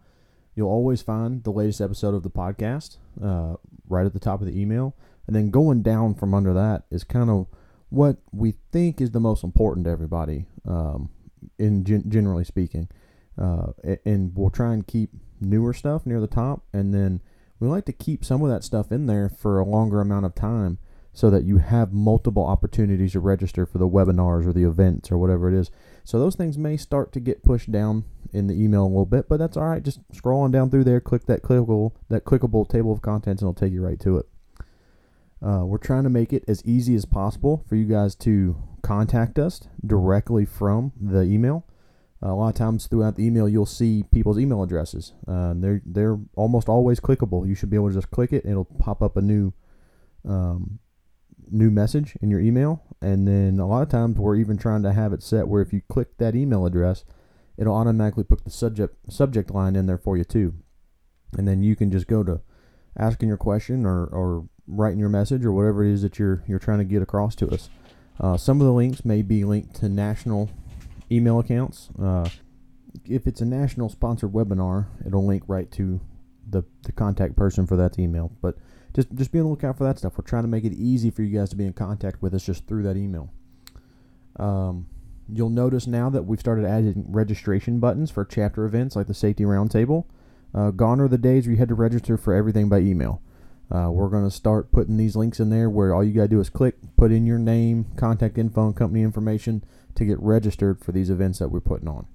you'll 0.56 0.70
always 0.70 1.02
find 1.02 1.44
the 1.44 1.52
latest 1.52 1.82
episode 1.82 2.14
of 2.14 2.24
the 2.24 2.30
podcast 2.30 2.98
uh, 3.24 3.56
right 3.88 4.06
at 4.06 4.14
the 4.14 4.20
top 4.20 4.42
of 4.42 4.48
the 4.48 4.60
email. 4.60 4.96
And 5.28 5.36
then 5.36 5.50
going 5.50 5.82
down 5.82 6.16
from 6.16 6.34
under 6.34 6.54
that 6.54 6.84
is 6.90 7.04
kind 7.04 7.30
of 7.30 7.48
what 7.90 8.18
we 8.32 8.56
think 8.72 9.00
is 9.00 9.12
the 9.12 9.20
most 9.20 9.44
important 9.44 9.86
to 9.86 9.92
everybody, 9.92 10.46
um, 10.68 11.10
in 11.58 11.84
gen- 11.84 12.10
generally 12.10 12.44
speaking. 12.44 12.90
Uh, 13.38 13.72
and 14.06 14.36
we'll 14.36 14.50
try 14.50 14.74
and 14.74 14.86
keep 14.86 15.12
newer 15.40 15.74
stuff 15.74 16.06
near 16.06 16.20
the 16.20 16.28
top, 16.28 16.64
and 16.74 16.94
then 16.94 17.22
we 17.60 17.68
like 17.68 17.86
to 17.86 17.94
keep 17.94 18.26
some 18.26 18.44
of 18.44 18.50
that 18.50 18.64
stuff 18.64 18.92
in 18.92 19.06
there 19.06 19.30
for 19.30 19.60
a 19.60 19.66
longer 19.66 20.02
amount 20.02 20.26
of 20.26 20.36
time 20.36 20.78
so 21.14 21.30
that 21.30 21.44
you 21.44 21.58
have 21.58 21.92
multiple 21.92 22.46
opportunities 22.46 23.12
to 23.12 23.20
register 23.20 23.66
for 23.66 23.78
the 23.78 23.88
webinars 23.88 24.48
or 24.48 24.54
the 24.54 24.64
events 24.64 25.12
or 25.12 25.18
whatever 25.18 25.50
it 25.50 25.58
is. 25.58 25.70
So 26.04 26.20
those 26.20 26.36
things 26.36 26.58
may 26.58 26.78
start 26.78 27.12
to 27.14 27.20
get 27.20 27.44
pushed 27.44 27.72
down 27.72 28.06
in 28.34 28.48
the 28.48 28.54
email 28.54 28.84
a 28.84 28.88
little 28.88 29.06
bit, 29.06 29.28
but 29.28 29.38
that's 29.38 29.58
all 29.58 29.68
right. 29.68 29.84
Just 29.84 30.00
scroll 30.14 30.42
on 30.42 30.52
down 30.52 30.70
through 30.70 30.86
there, 30.86 31.02
click 31.02 31.26
that 31.26 31.44
clickable 31.44 31.92
that 32.10 32.24
clickable 32.24 32.68
table 32.68 32.92
of 32.92 33.02
contents, 33.02 33.42
and 33.42 33.50
it'll 33.50 33.60
take 33.60 33.74
you 33.74 33.84
right 33.86 34.00
to 34.00 34.18
it. 34.18 34.26
Uh, 35.46 35.66
we're 35.66 35.78
trying 35.78 36.04
to 36.04 36.10
make 36.10 36.32
it 36.32 36.44
as 36.48 36.64
easy 36.66 36.96
as 36.96 37.06
possible 37.06 37.66
for 37.68 37.76
you 37.76 37.86
guys 37.86 38.16
to 38.16 38.56
contact 38.82 39.38
us 39.38 39.62
directly 39.86 40.46
from 40.46 40.94
the 41.00 41.22
email. 41.22 41.66
A 42.24 42.34
lot 42.34 42.50
of 42.50 42.56
times 42.56 42.86
throughout 42.86 43.16
the 43.16 43.26
email, 43.26 43.50
you'll 43.50 43.66
see 43.66 44.04
people's 44.12 44.38
email 44.38 44.62
addresses. 44.62 45.14
Uh, 45.28 45.54
they're 45.56 45.82
they're 45.86 46.20
almost 46.36 46.70
always 46.70 47.00
clickable. 47.00 47.48
You 47.48 47.56
should 47.56 47.72
be 47.72 47.78
able 47.78 47.90
to 47.90 47.96
just 47.96 48.12
click 48.12 48.32
it, 48.32 48.46
it'll 48.46 48.66
pop 48.66 49.02
up 49.02 49.18
a 49.18 49.22
new 49.22 49.54
um, 50.24 50.80
new 51.50 51.72
message 51.72 52.16
in 52.22 52.30
your 52.30 52.40
email. 52.40 52.84
And 53.02 53.28
then 53.28 53.60
a 53.60 53.68
lot 53.68 53.82
of 53.82 53.90
times 53.90 54.18
we're 54.18 54.36
even 54.36 54.58
trying 54.58 54.84
to 54.84 54.94
have 54.94 55.14
it 55.14 55.24
set 55.24 55.48
where 55.48 55.62
if 55.62 55.74
you 55.74 55.82
click 55.90 56.18
that 56.18 56.36
email 56.36 56.66
address, 56.66 57.04
it'll 57.58 57.76
automatically 57.76 58.24
put 58.24 58.44
the 58.44 58.52
subject 58.52 59.12
subject 59.12 59.52
line 59.52 59.76
in 59.76 59.88
there 59.88 59.98
for 59.98 60.18
you 60.18 60.24
too. 60.24 60.54
And 61.38 61.48
then 61.48 61.64
you 61.64 61.76
can 61.76 61.92
just 61.92 62.08
go 62.08 62.24
to 62.24 62.42
asking 62.98 63.30
your 63.30 63.38
question 63.38 63.86
or, 63.86 64.06
or 64.06 64.48
writing 64.68 65.00
your 65.00 65.10
message 65.10 65.46
or 65.46 65.52
whatever 65.52 65.84
it 65.84 65.92
is 65.92 66.02
that 66.02 66.20
you're 66.20 66.44
you're 66.48 66.60
trying 66.60 66.80
to 66.80 66.86
get 66.86 67.02
across 67.02 67.36
to 67.36 67.50
us. 67.50 67.70
Uh, 68.20 68.38
some 68.38 68.62
of 68.62 68.68
the 68.68 68.74
links 68.74 69.04
may 69.04 69.22
be 69.22 69.44
linked 69.44 69.76
to 69.76 69.90
national 69.90 70.50
email 71.12 71.40
accounts. 71.40 71.90
Uh, 72.02 72.28
if 73.06 73.28
it's 73.28 73.42
a 73.42 73.46
national 73.46 73.90
sponsored 73.90 74.32
webinar, 74.32 74.88
it'll 75.06 75.26
link 75.26 75.44
right 75.48 75.72
to 75.72 76.02
the, 76.50 76.64
the 76.84 76.92
contact 76.92 77.36
person 77.36 77.66
for 77.68 77.76
that 77.76 77.98
email. 78.00 78.32
But 78.42 78.58
just 78.94 79.14
just 79.16 79.32
be 79.32 79.40
on 79.40 79.46
the 79.46 79.52
lookout 79.52 79.78
for 79.78 79.84
that 79.86 79.98
stuff. 79.98 80.18
We're 80.18 80.26
trying 80.26 80.44
to 80.44 80.50
make 80.50 80.64
it 80.64 80.74
easy 80.74 81.10
for 81.12 81.22
you 81.22 81.38
guys 81.38 81.50
to 81.52 81.56
be 81.56 81.66
in 81.66 81.74
contact 81.74 82.22
with 82.22 82.34
us 82.34 82.46
just 82.46 82.68
through 82.68 82.84
that 82.84 82.98
email. 82.98 83.32
Um, 84.38 84.88
you'll 85.32 85.50
notice 85.50 85.88
now 85.88 86.10
that 86.10 86.24
we've 86.24 86.40
started 86.40 86.66
adding 86.66 87.06
registration 87.08 87.80
buttons 87.80 88.12
for 88.12 88.26
chapter 88.26 88.66
events 88.66 88.96
like 88.96 89.08
the 89.08 89.14
Safety 89.14 89.44
Roundtable. 89.44 90.06
Uh, 90.54 90.72
gone 90.72 91.00
are 91.00 91.08
the 91.08 91.18
days 91.18 91.46
where 91.46 91.54
you 91.54 91.60
had 91.60 91.70
to 91.70 91.76
register 91.76 92.18
for 92.18 92.34
everything 92.34 92.68
by 92.68 92.80
email. 92.80 93.22
Uh, 93.72 93.90
we're 93.90 94.10
going 94.10 94.26
to 94.26 94.36
start 94.36 94.72
putting 94.72 94.98
these 94.98 95.16
links 95.16 95.40
in 95.40 95.50
there 95.50 95.70
where 95.70 95.94
all 95.94 96.04
you 96.04 96.14
got 96.14 96.24
to 96.24 96.28
do 96.28 96.40
is 96.42 96.50
click, 96.50 96.76
put 96.98 97.12
in 97.12 97.26
your 97.26 97.40
name, 97.40 97.86
contact 97.96 98.38
info, 98.38 98.68
and 98.68 98.76
company 98.76 99.02
information 99.02 99.64
to 99.96 100.04
get 100.04 100.20
registered 100.20 100.84
for 100.84 100.92
these 100.92 101.10
events 101.10 101.40
that 101.40 101.50
we're 101.50 101.62
putting 101.62 101.88
on. 101.88 102.06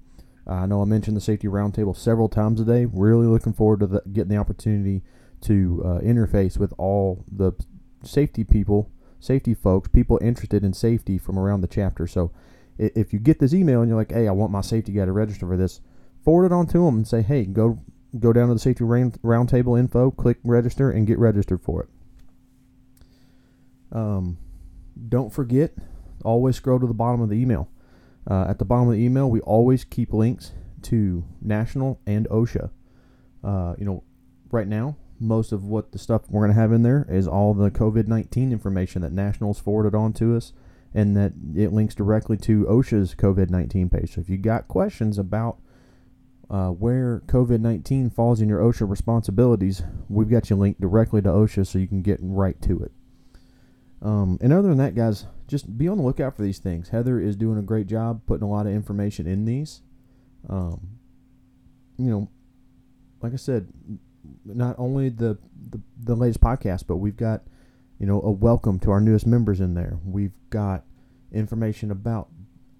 Uh, 0.45 0.53
I 0.53 0.65
know 0.67 0.81
I 0.81 0.85
mentioned 0.85 1.17
the 1.17 1.21
Safety 1.21 1.47
Roundtable 1.47 1.97
several 1.97 2.29
times 2.29 2.61
a 2.61 2.65
day. 2.65 2.85
Really 2.85 3.25
looking 3.25 3.53
forward 3.53 3.79
to 3.79 3.87
the, 3.87 4.01
getting 4.13 4.29
the 4.29 4.37
opportunity 4.37 5.03
to 5.41 5.81
uh, 5.83 5.99
interface 5.99 6.57
with 6.57 6.73
all 6.77 7.25
the 7.31 7.53
safety 8.03 8.43
people, 8.43 8.91
safety 9.19 9.53
folks, 9.53 9.89
people 9.89 10.19
interested 10.21 10.63
in 10.63 10.73
safety 10.73 11.17
from 11.17 11.37
around 11.37 11.61
the 11.61 11.67
chapter. 11.67 12.07
So 12.07 12.31
if 12.77 13.13
you 13.13 13.19
get 13.19 13.39
this 13.39 13.53
email 13.53 13.81
and 13.81 13.89
you're 13.89 13.97
like, 13.97 14.11
hey, 14.11 14.27
I 14.27 14.31
want 14.31 14.51
my 14.51 14.61
safety 14.61 14.91
guy 14.91 15.05
to 15.05 15.11
register 15.11 15.47
for 15.47 15.57
this, 15.57 15.81
forward 16.23 16.45
it 16.45 16.51
on 16.51 16.67
to 16.67 16.85
them 16.85 16.97
and 16.97 17.07
say, 17.07 17.23
hey, 17.23 17.45
go 17.45 17.79
go 18.19 18.33
down 18.33 18.47
to 18.47 18.53
the 18.53 18.59
safety 18.59 18.83
roundtable 18.83 19.79
info, 19.79 20.11
click 20.11 20.37
register, 20.43 20.91
and 20.91 21.07
get 21.07 21.19
registered 21.19 21.61
for 21.61 21.83
it. 21.83 21.89
Um, 23.91 24.37
don't 25.09 25.31
forget, 25.31 25.73
always 26.23 26.55
scroll 26.55 26.79
to 26.79 26.87
the 26.87 26.93
bottom 26.93 27.21
of 27.21 27.29
the 27.29 27.35
email. 27.35 27.69
Uh, 28.29 28.45
at 28.49 28.59
the 28.59 28.65
bottom 28.65 28.89
of 28.89 28.95
the 28.95 29.03
email, 29.03 29.29
we 29.29 29.39
always 29.41 29.83
keep 29.83 30.13
links 30.13 30.51
to 30.83 31.23
National 31.41 31.99
and 32.05 32.27
OSHA. 32.29 32.69
Uh, 33.43 33.75
you 33.77 33.85
know, 33.85 34.03
right 34.51 34.67
now, 34.67 34.97
most 35.19 35.51
of 35.51 35.63
what 35.63 35.91
the 35.91 35.97
stuff 35.97 36.29
we're 36.29 36.41
going 36.41 36.53
to 36.53 36.59
have 36.59 36.71
in 36.71 36.83
there 36.83 37.05
is 37.09 37.27
all 37.27 37.53
the 37.53 37.71
COVID 37.71 38.07
19 38.07 38.51
information 38.51 39.01
that 39.01 39.11
National's 39.11 39.59
forwarded 39.59 39.95
on 39.95 40.13
to 40.13 40.35
us 40.35 40.53
and 40.93 41.15
that 41.15 41.33
it 41.55 41.73
links 41.73 41.95
directly 41.95 42.37
to 42.37 42.65
OSHA's 42.65 43.15
COVID 43.15 43.49
19 43.49 43.89
page. 43.89 44.15
So 44.15 44.21
if 44.21 44.29
you 44.29 44.37
got 44.37 44.67
questions 44.67 45.17
about 45.17 45.59
uh, 46.49 46.69
where 46.69 47.21
COVID 47.27 47.59
19 47.59 48.09
falls 48.09 48.41
in 48.41 48.49
your 48.49 48.59
OSHA 48.59 48.89
responsibilities, 48.89 49.83
we've 50.09 50.29
got 50.29 50.49
you 50.49 50.55
linked 50.55 50.79
directly 50.79 51.21
to 51.21 51.29
OSHA 51.29 51.67
so 51.67 51.79
you 51.79 51.87
can 51.87 52.01
get 52.01 52.19
right 52.21 52.61
to 52.61 52.81
it. 52.83 52.91
Um, 54.01 54.37
and 54.41 54.53
other 54.53 54.69
than 54.69 54.77
that, 54.77 54.95
guys, 54.95 55.25
just 55.47 55.77
be 55.77 55.87
on 55.87 55.97
the 55.97 56.03
lookout 56.03 56.35
for 56.35 56.43
these 56.43 56.59
things. 56.59 56.89
Heather 56.89 57.19
is 57.19 57.35
doing 57.35 57.57
a 57.57 57.63
great 57.63 57.87
job 57.87 58.21
putting 58.27 58.47
a 58.47 58.49
lot 58.49 58.67
of 58.67 58.73
information 58.73 59.27
in 59.27 59.45
these. 59.45 59.81
Um, 60.47 60.99
you 61.97 62.09
know, 62.09 62.29
like 63.21 63.33
I 63.33 63.37
said, 63.37 63.67
not 64.45 64.75
only 64.77 65.09
the, 65.09 65.37
the, 65.69 65.81
the 65.99 66.15
latest 66.15 66.41
podcast, 66.41 66.85
but 66.87 66.97
we've 66.97 67.17
got, 67.17 67.43
you 67.99 68.05
know, 68.05 68.21
a 68.21 68.31
welcome 68.31 68.79
to 68.81 68.91
our 68.91 69.01
newest 69.01 69.25
members 69.25 69.59
in 69.59 69.73
there. 69.73 69.99
We've 70.05 70.35
got 70.49 70.85
information 71.31 71.91
about 71.91 72.29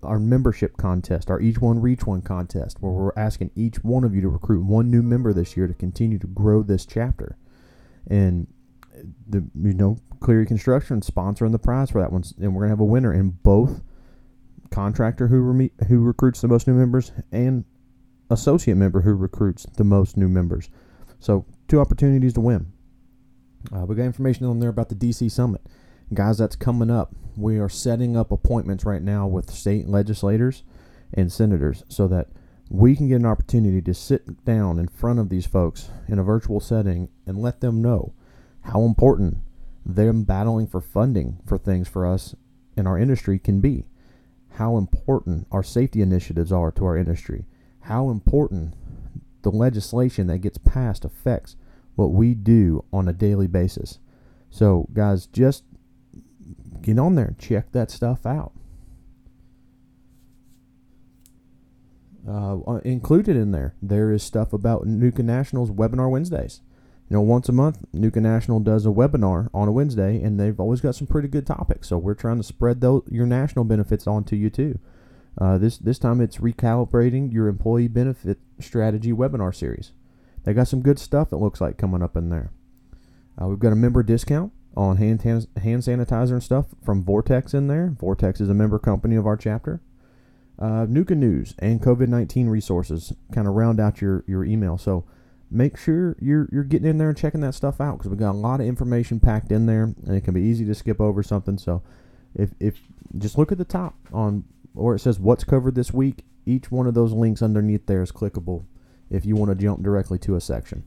our 0.04 0.20
membership 0.20 0.78
contest, 0.78 1.30
our 1.30 1.42
Each 1.42 1.60
One 1.60 1.82
Reach 1.82 2.06
One 2.06 2.22
contest, 2.22 2.78
where 2.80 2.92
we're 2.92 3.12
asking 3.18 3.52
each 3.56 3.84
one 3.84 4.04
of 4.04 4.14
you 4.14 4.22
to 4.22 4.30
recruit 4.30 4.64
one 4.64 4.92
new 4.92 5.02
member 5.02 5.34
this 5.34 5.58
year 5.58 5.68
to 5.68 5.74
continue 5.74 6.20
to 6.20 6.28
grow 6.28 6.64
this 6.64 6.86
chapter. 6.86 7.38
And 8.08 8.48
the 9.28 9.46
you 9.56 9.74
know 9.74 9.98
Cleary 10.20 10.46
Construction 10.46 11.02
sponsoring 11.02 11.52
the 11.52 11.60
prize 11.60 11.92
for 11.92 12.02
that 12.02 12.12
one, 12.12 12.24
and 12.40 12.54
we're 12.54 12.62
gonna 12.62 12.72
have 12.72 12.80
a 12.80 12.86
winner 12.86 13.14
in 13.14 13.32
both 13.32 13.82
contractor 14.72 15.28
who 15.28 15.40
re- 15.40 15.72
who 15.88 16.02
recruits 16.02 16.42
the 16.42 16.48
most 16.48 16.68
new 16.68 16.74
members 16.74 17.12
and 17.32 17.66
associate 18.30 18.76
member 18.76 19.02
who 19.02 19.14
recruits 19.14 19.66
the 19.78 19.84
most 19.84 20.18
new 20.18 20.28
members. 20.28 20.70
So 21.20 21.46
two 21.68 21.80
opportunities 21.80 22.34
to 22.34 22.42
win. 22.42 22.72
Uh, 23.72 23.86
we 23.86 23.96
got 23.96 24.04
information 24.04 24.46
on 24.46 24.60
there 24.60 24.70
about 24.70 24.90
the 24.90 24.96
DC 24.96 25.32
Summit. 25.32 25.62
Guys, 26.14 26.38
that's 26.38 26.56
coming 26.56 26.90
up. 26.90 27.14
We 27.36 27.58
are 27.58 27.68
setting 27.68 28.16
up 28.16 28.32
appointments 28.32 28.86
right 28.86 29.02
now 29.02 29.28
with 29.28 29.52
state 29.52 29.88
legislators 29.88 30.64
and 31.14 31.32
senators 31.32 31.84
so 31.90 32.08
that 32.08 32.28
we 32.70 32.96
can 32.96 33.10
get 33.10 33.16
an 33.16 33.26
opportunity 33.26 33.82
to 33.82 33.94
sit 33.94 34.46
down 34.46 34.80
in 34.80 34.88
front 34.88 35.20
of 35.20 35.28
these 35.28 35.46
folks 35.46 35.90
in 36.08 36.18
a 36.18 36.24
virtual 36.24 36.62
setting 36.62 37.10
and 37.26 37.42
let 37.42 37.60
them 37.60 37.82
know 37.82 38.14
how 38.62 38.84
important 38.84 39.38
them 39.86 40.24
battling 40.24 40.68
for 40.68 40.80
funding 40.80 41.40
for 41.46 41.58
things 41.58 41.90
for 41.90 42.06
us 42.06 42.36
in 42.78 42.88
our 42.88 42.98
industry 42.98 43.38
can 43.38 43.60
be, 43.60 43.86
how 44.52 44.78
important 44.78 45.46
our 45.52 45.64
safety 45.64 46.02
initiatives 46.02 46.54
are 46.54 46.72
to 46.72 46.86
our 46.86 46.96
industry, 46.96 47.46
how 47.82 48.10
important 48.10 48.74
the 49.42 49.52
legislation 49.52 50.28
that 50.28 50.40
gets 50.40 50.58
passed 50.58 51.04
affects 51.04 51.58
what 51.96 52.12
we 52.12 52.34
do 52.34 52.86
on 52.94 53.10
a 53.10 53.14
daily 53.14 53.48
basis. 53.48 54.00
So, 54.50 54.88
guys, 54.94 55.26
just 55.26 55.64
get 56.82 57.00
on 57.00 57.16
there 57.16 57.26
and 57.26 57.40
check 57.40 57.72
that 57.72 57.92
stuff 57.92 58.26
out. 58.26 58.54
Uh, 62.28 62.60
uh, 62.60 62.82
included 62.84 63.38
in 63.38 63.52
there, 63.52 63.74
there 63.82 64.12
is 64.12 64.22
stuff 64.22 64.52
about 64.52 64.86
NUCA 64.86 65.24
National's 65.24 65.72
Webinar 65.72 66.12
Wednesdays. 66.12 66.62
You 67.10 67.16
know, 67.16 67.22
once 67.22 67.48
a 67.48 67.54
month, 67.54 67.86
NUCA 67.94 68.22
National 68.22 68.60
does 68.60 68.86
a 68.86 68.90
webinar 68.90 69.48
on 69.54 69.70
a 69.70 69.72
Wednesday, 69.72 70.22
and 70.22 70.38
they've 70.38 70.60
always 70.60 70.82
got 70.82 70.96
some 70.96 71.08
pretty 71.08 71.30
good 71.30 71.48
topics. 71.48 71.88
So 71.88 71.98
we're 71.98 72.16
trying 72.16 72.36
to 72.36 72.44
spread 72.44 72.82
those, 72.82 73.04
your 73.10 73.26
national 73.26 73.64
benefits 73.64 74.08
onto 74.08 74.36
you 74.36 74.50
too. 74.50 74.78
Uh, 75.40 75.58
this 75.58 75.78
this 75.78 76.00
time 76.00 76.20
it's 76.20 76.38
recalibrating 76.38 77.32
your 77.32 77.48
employee 77.48 77.88
benefit 77.88 78.40
strategy 78.60 79.14
webinar 79.14 79.56
series. 79.56 79.92
They 80.44 80.54
got 80.54 80.68
some 80.68 80.82
good 80.82 81.00
stuff. 81.00 81.32
It 81.32 81.38
looks 81.38 81.62
like 81.62 81.78
coming 81.78 82.02
up 82.02 82.18
in 82.18 82.30
there. 82.30 82.52
Uh, 83.40 83.48
we've 83.48 83.60
got 83.60 83.72
a 83.72 83.76
member 83.76 84.04
discount 84.04 84.52
on 84.76 84.98
hand, 84.98 85.22
hand 85.24 85.48
sanitizer 85.56 86.34
and 86.34 86.44
stuff 86.44 86.68
from 86.84 87.04
Vortex 87.04 87.54
in 87.54 87.68
there. 87.68 87.96
Vortex 88.00 88.42
is 88.42 88.50
a 88.50 88.54
member 88.54 88.80
company 88.80 89.16
of 89.16 89.26
our 89.26 89.38
chapter. 89.38 89.82
Uh, 90.60 90.86
NUCA 90.88 91.16
News 91.16 91.54
and 91.60 91.82
COVID 91.82 92.08
19 92.08 92.48
resources 92.48 93.14
kind 93.32 93.48
of 93.48 93.54
round 93.54 93.80
out 93.80 94.02
your, 94.02 94.24
your 94.28 94.44
email. 94.44 94.78
So 94.78 95.06
make 95.52 95.78
sure 95.78 96.16
you're, 96.20 96.50
you're 96.52 96.64
getting 96.64 96.90
in 96.90 96.98
there 96.98 97.10
and 97.10 97.18
checking 97.18 97.42
that 97.42 97.54
stuff 97.54 97.80
out 97.80 98.00
because 98.00 98.12
we 98.12 98.18
got 98.18 98.32
a 98.32 98.34
lot 98.34 98.60
of 98.60 98.66
information 98.66 99.20
packed 99.20 99.52
in 99.52 99.66
there 99.68 99.84
and 99.84 100.16
it 100.16 100.22
can 100.22 100.34
be 100.34 100.42
easy 100.42 100.66
to 100.66 100.76
skip 100.76 101.00
over 101.00 101.22
something. 101.22 101.58
So 101.58 101.84
if, 102.34 102.52
if 102.60 102.80
just 103.18 103.38
look 103.38 103.52
at 103.52 103.58
the 103.58 103.66
top 103.66 103.96
on 104.12 104.46
where 104.74 104.96
it 104.96 105.00
says 105.00 105.20
what's 105.20 105.44
covered 105.44 105.76
this 105.76 105.94
week, 105.94 106.26
each 106.46 106.72
one 106.72 106.88
of 106.88 106.94
those 106.94 107.14
links 107.14 107.42
underneath 107.42 107.86
there 107.86 108.02
is 108.02 108.12
clickable 108.12 108.66
if 109.10 109.26
you 109.26 109.36
want 109.36 109.50
to 109.52 109.56
jump 109.56 109.84
directly 109.84 110.18
to 110.20 110.36
a 110.36 110.42
section. 110.42 110.84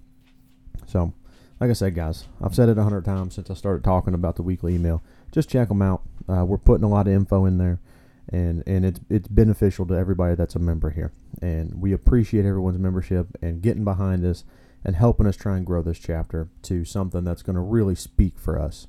So 0.87 1.13
like 1.61 1.71
I 1.71 1.75
said, 1.75 1.95
guys, 1.95 2.25
I've 2.43 2.55
said 2.55 2.71
it 2.71 2.79
a 2.79 2.83
hundred 2.83 3.05
times 3.05 3.35
since 3.35 3.51
I 3.51 3.55
started 3.55 3.85
talking 3.85 4.15
about 4.15 4.37
the 4.37 4.43
weekly 4.43 4.75
email. 4.75 5.03
Just 5.31 5.51
check 5.51 5.69
them 5.69 5.83
out. 5.83 6.03
Uh, 6.29 6.45
we're 6.45 6.59
putting 6.59 6.85
a 6.85 6.89
lot 6.89 7.07
of 7.07 7.13
info 7.13 7.45
in 7.45 7.59
there, 7.59 7.79
and 8.33 8.63
and 8.67 8.85
it's 8.85 9.01
it's 9.11 9.29
beneficial 9.29 9.87
to 9.87 9.95
everybody 9.95 10.35
that's 10.35 10.55
a 10.55 10.59
member 10.59 10.91
here. 10.91 11.13
And 11.43 11.81
we 11.81 11.93
appreciate 11.93 12.47
everyone's 12.47 12.79
membership 12.79 13.27
and 13.43 13.61
getting 13.61 13.85
behind 13.85 14.25
us 14.25 14.45
and 14.85 14.97
helping 14.97 15.27
us 15.27 15.37
try 15.37 15.59
and 15.59 15.67
grow 15.67 15.83
this 15.83 15.99
chapter 15.99 16.49
to 16.63 16.85
something 16.85 17.25
that's 17.25 17.43
going 17.43 17.57
to 17.57 17.61
really 17.61 17.95
speak 17.95 18.39
for 18.39 18.59
us. 18.59 18.87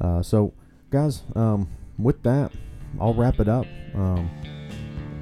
Uh, 0.00 0.22
so, 0.22 0.54
guys, 0.90 1.22
um, 1.36 1.68
with 1.98 2.22
that, 2.22 2.52
I'll 2.98 3.14
wrap 3.14 3.38
it 3.38 3.48
up. 3.48 3.66
Um, 3.94 4.30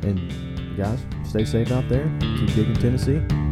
and 0.02 0.76
guys, 0.76 1.00
stay 1.24 1.44
safe 1.44 1.72
out 1.72 1.88
there. 1.88 2.08
Keep 2.20 2.54
digging 2.54 2.74
Tennessee. 2.74 3.45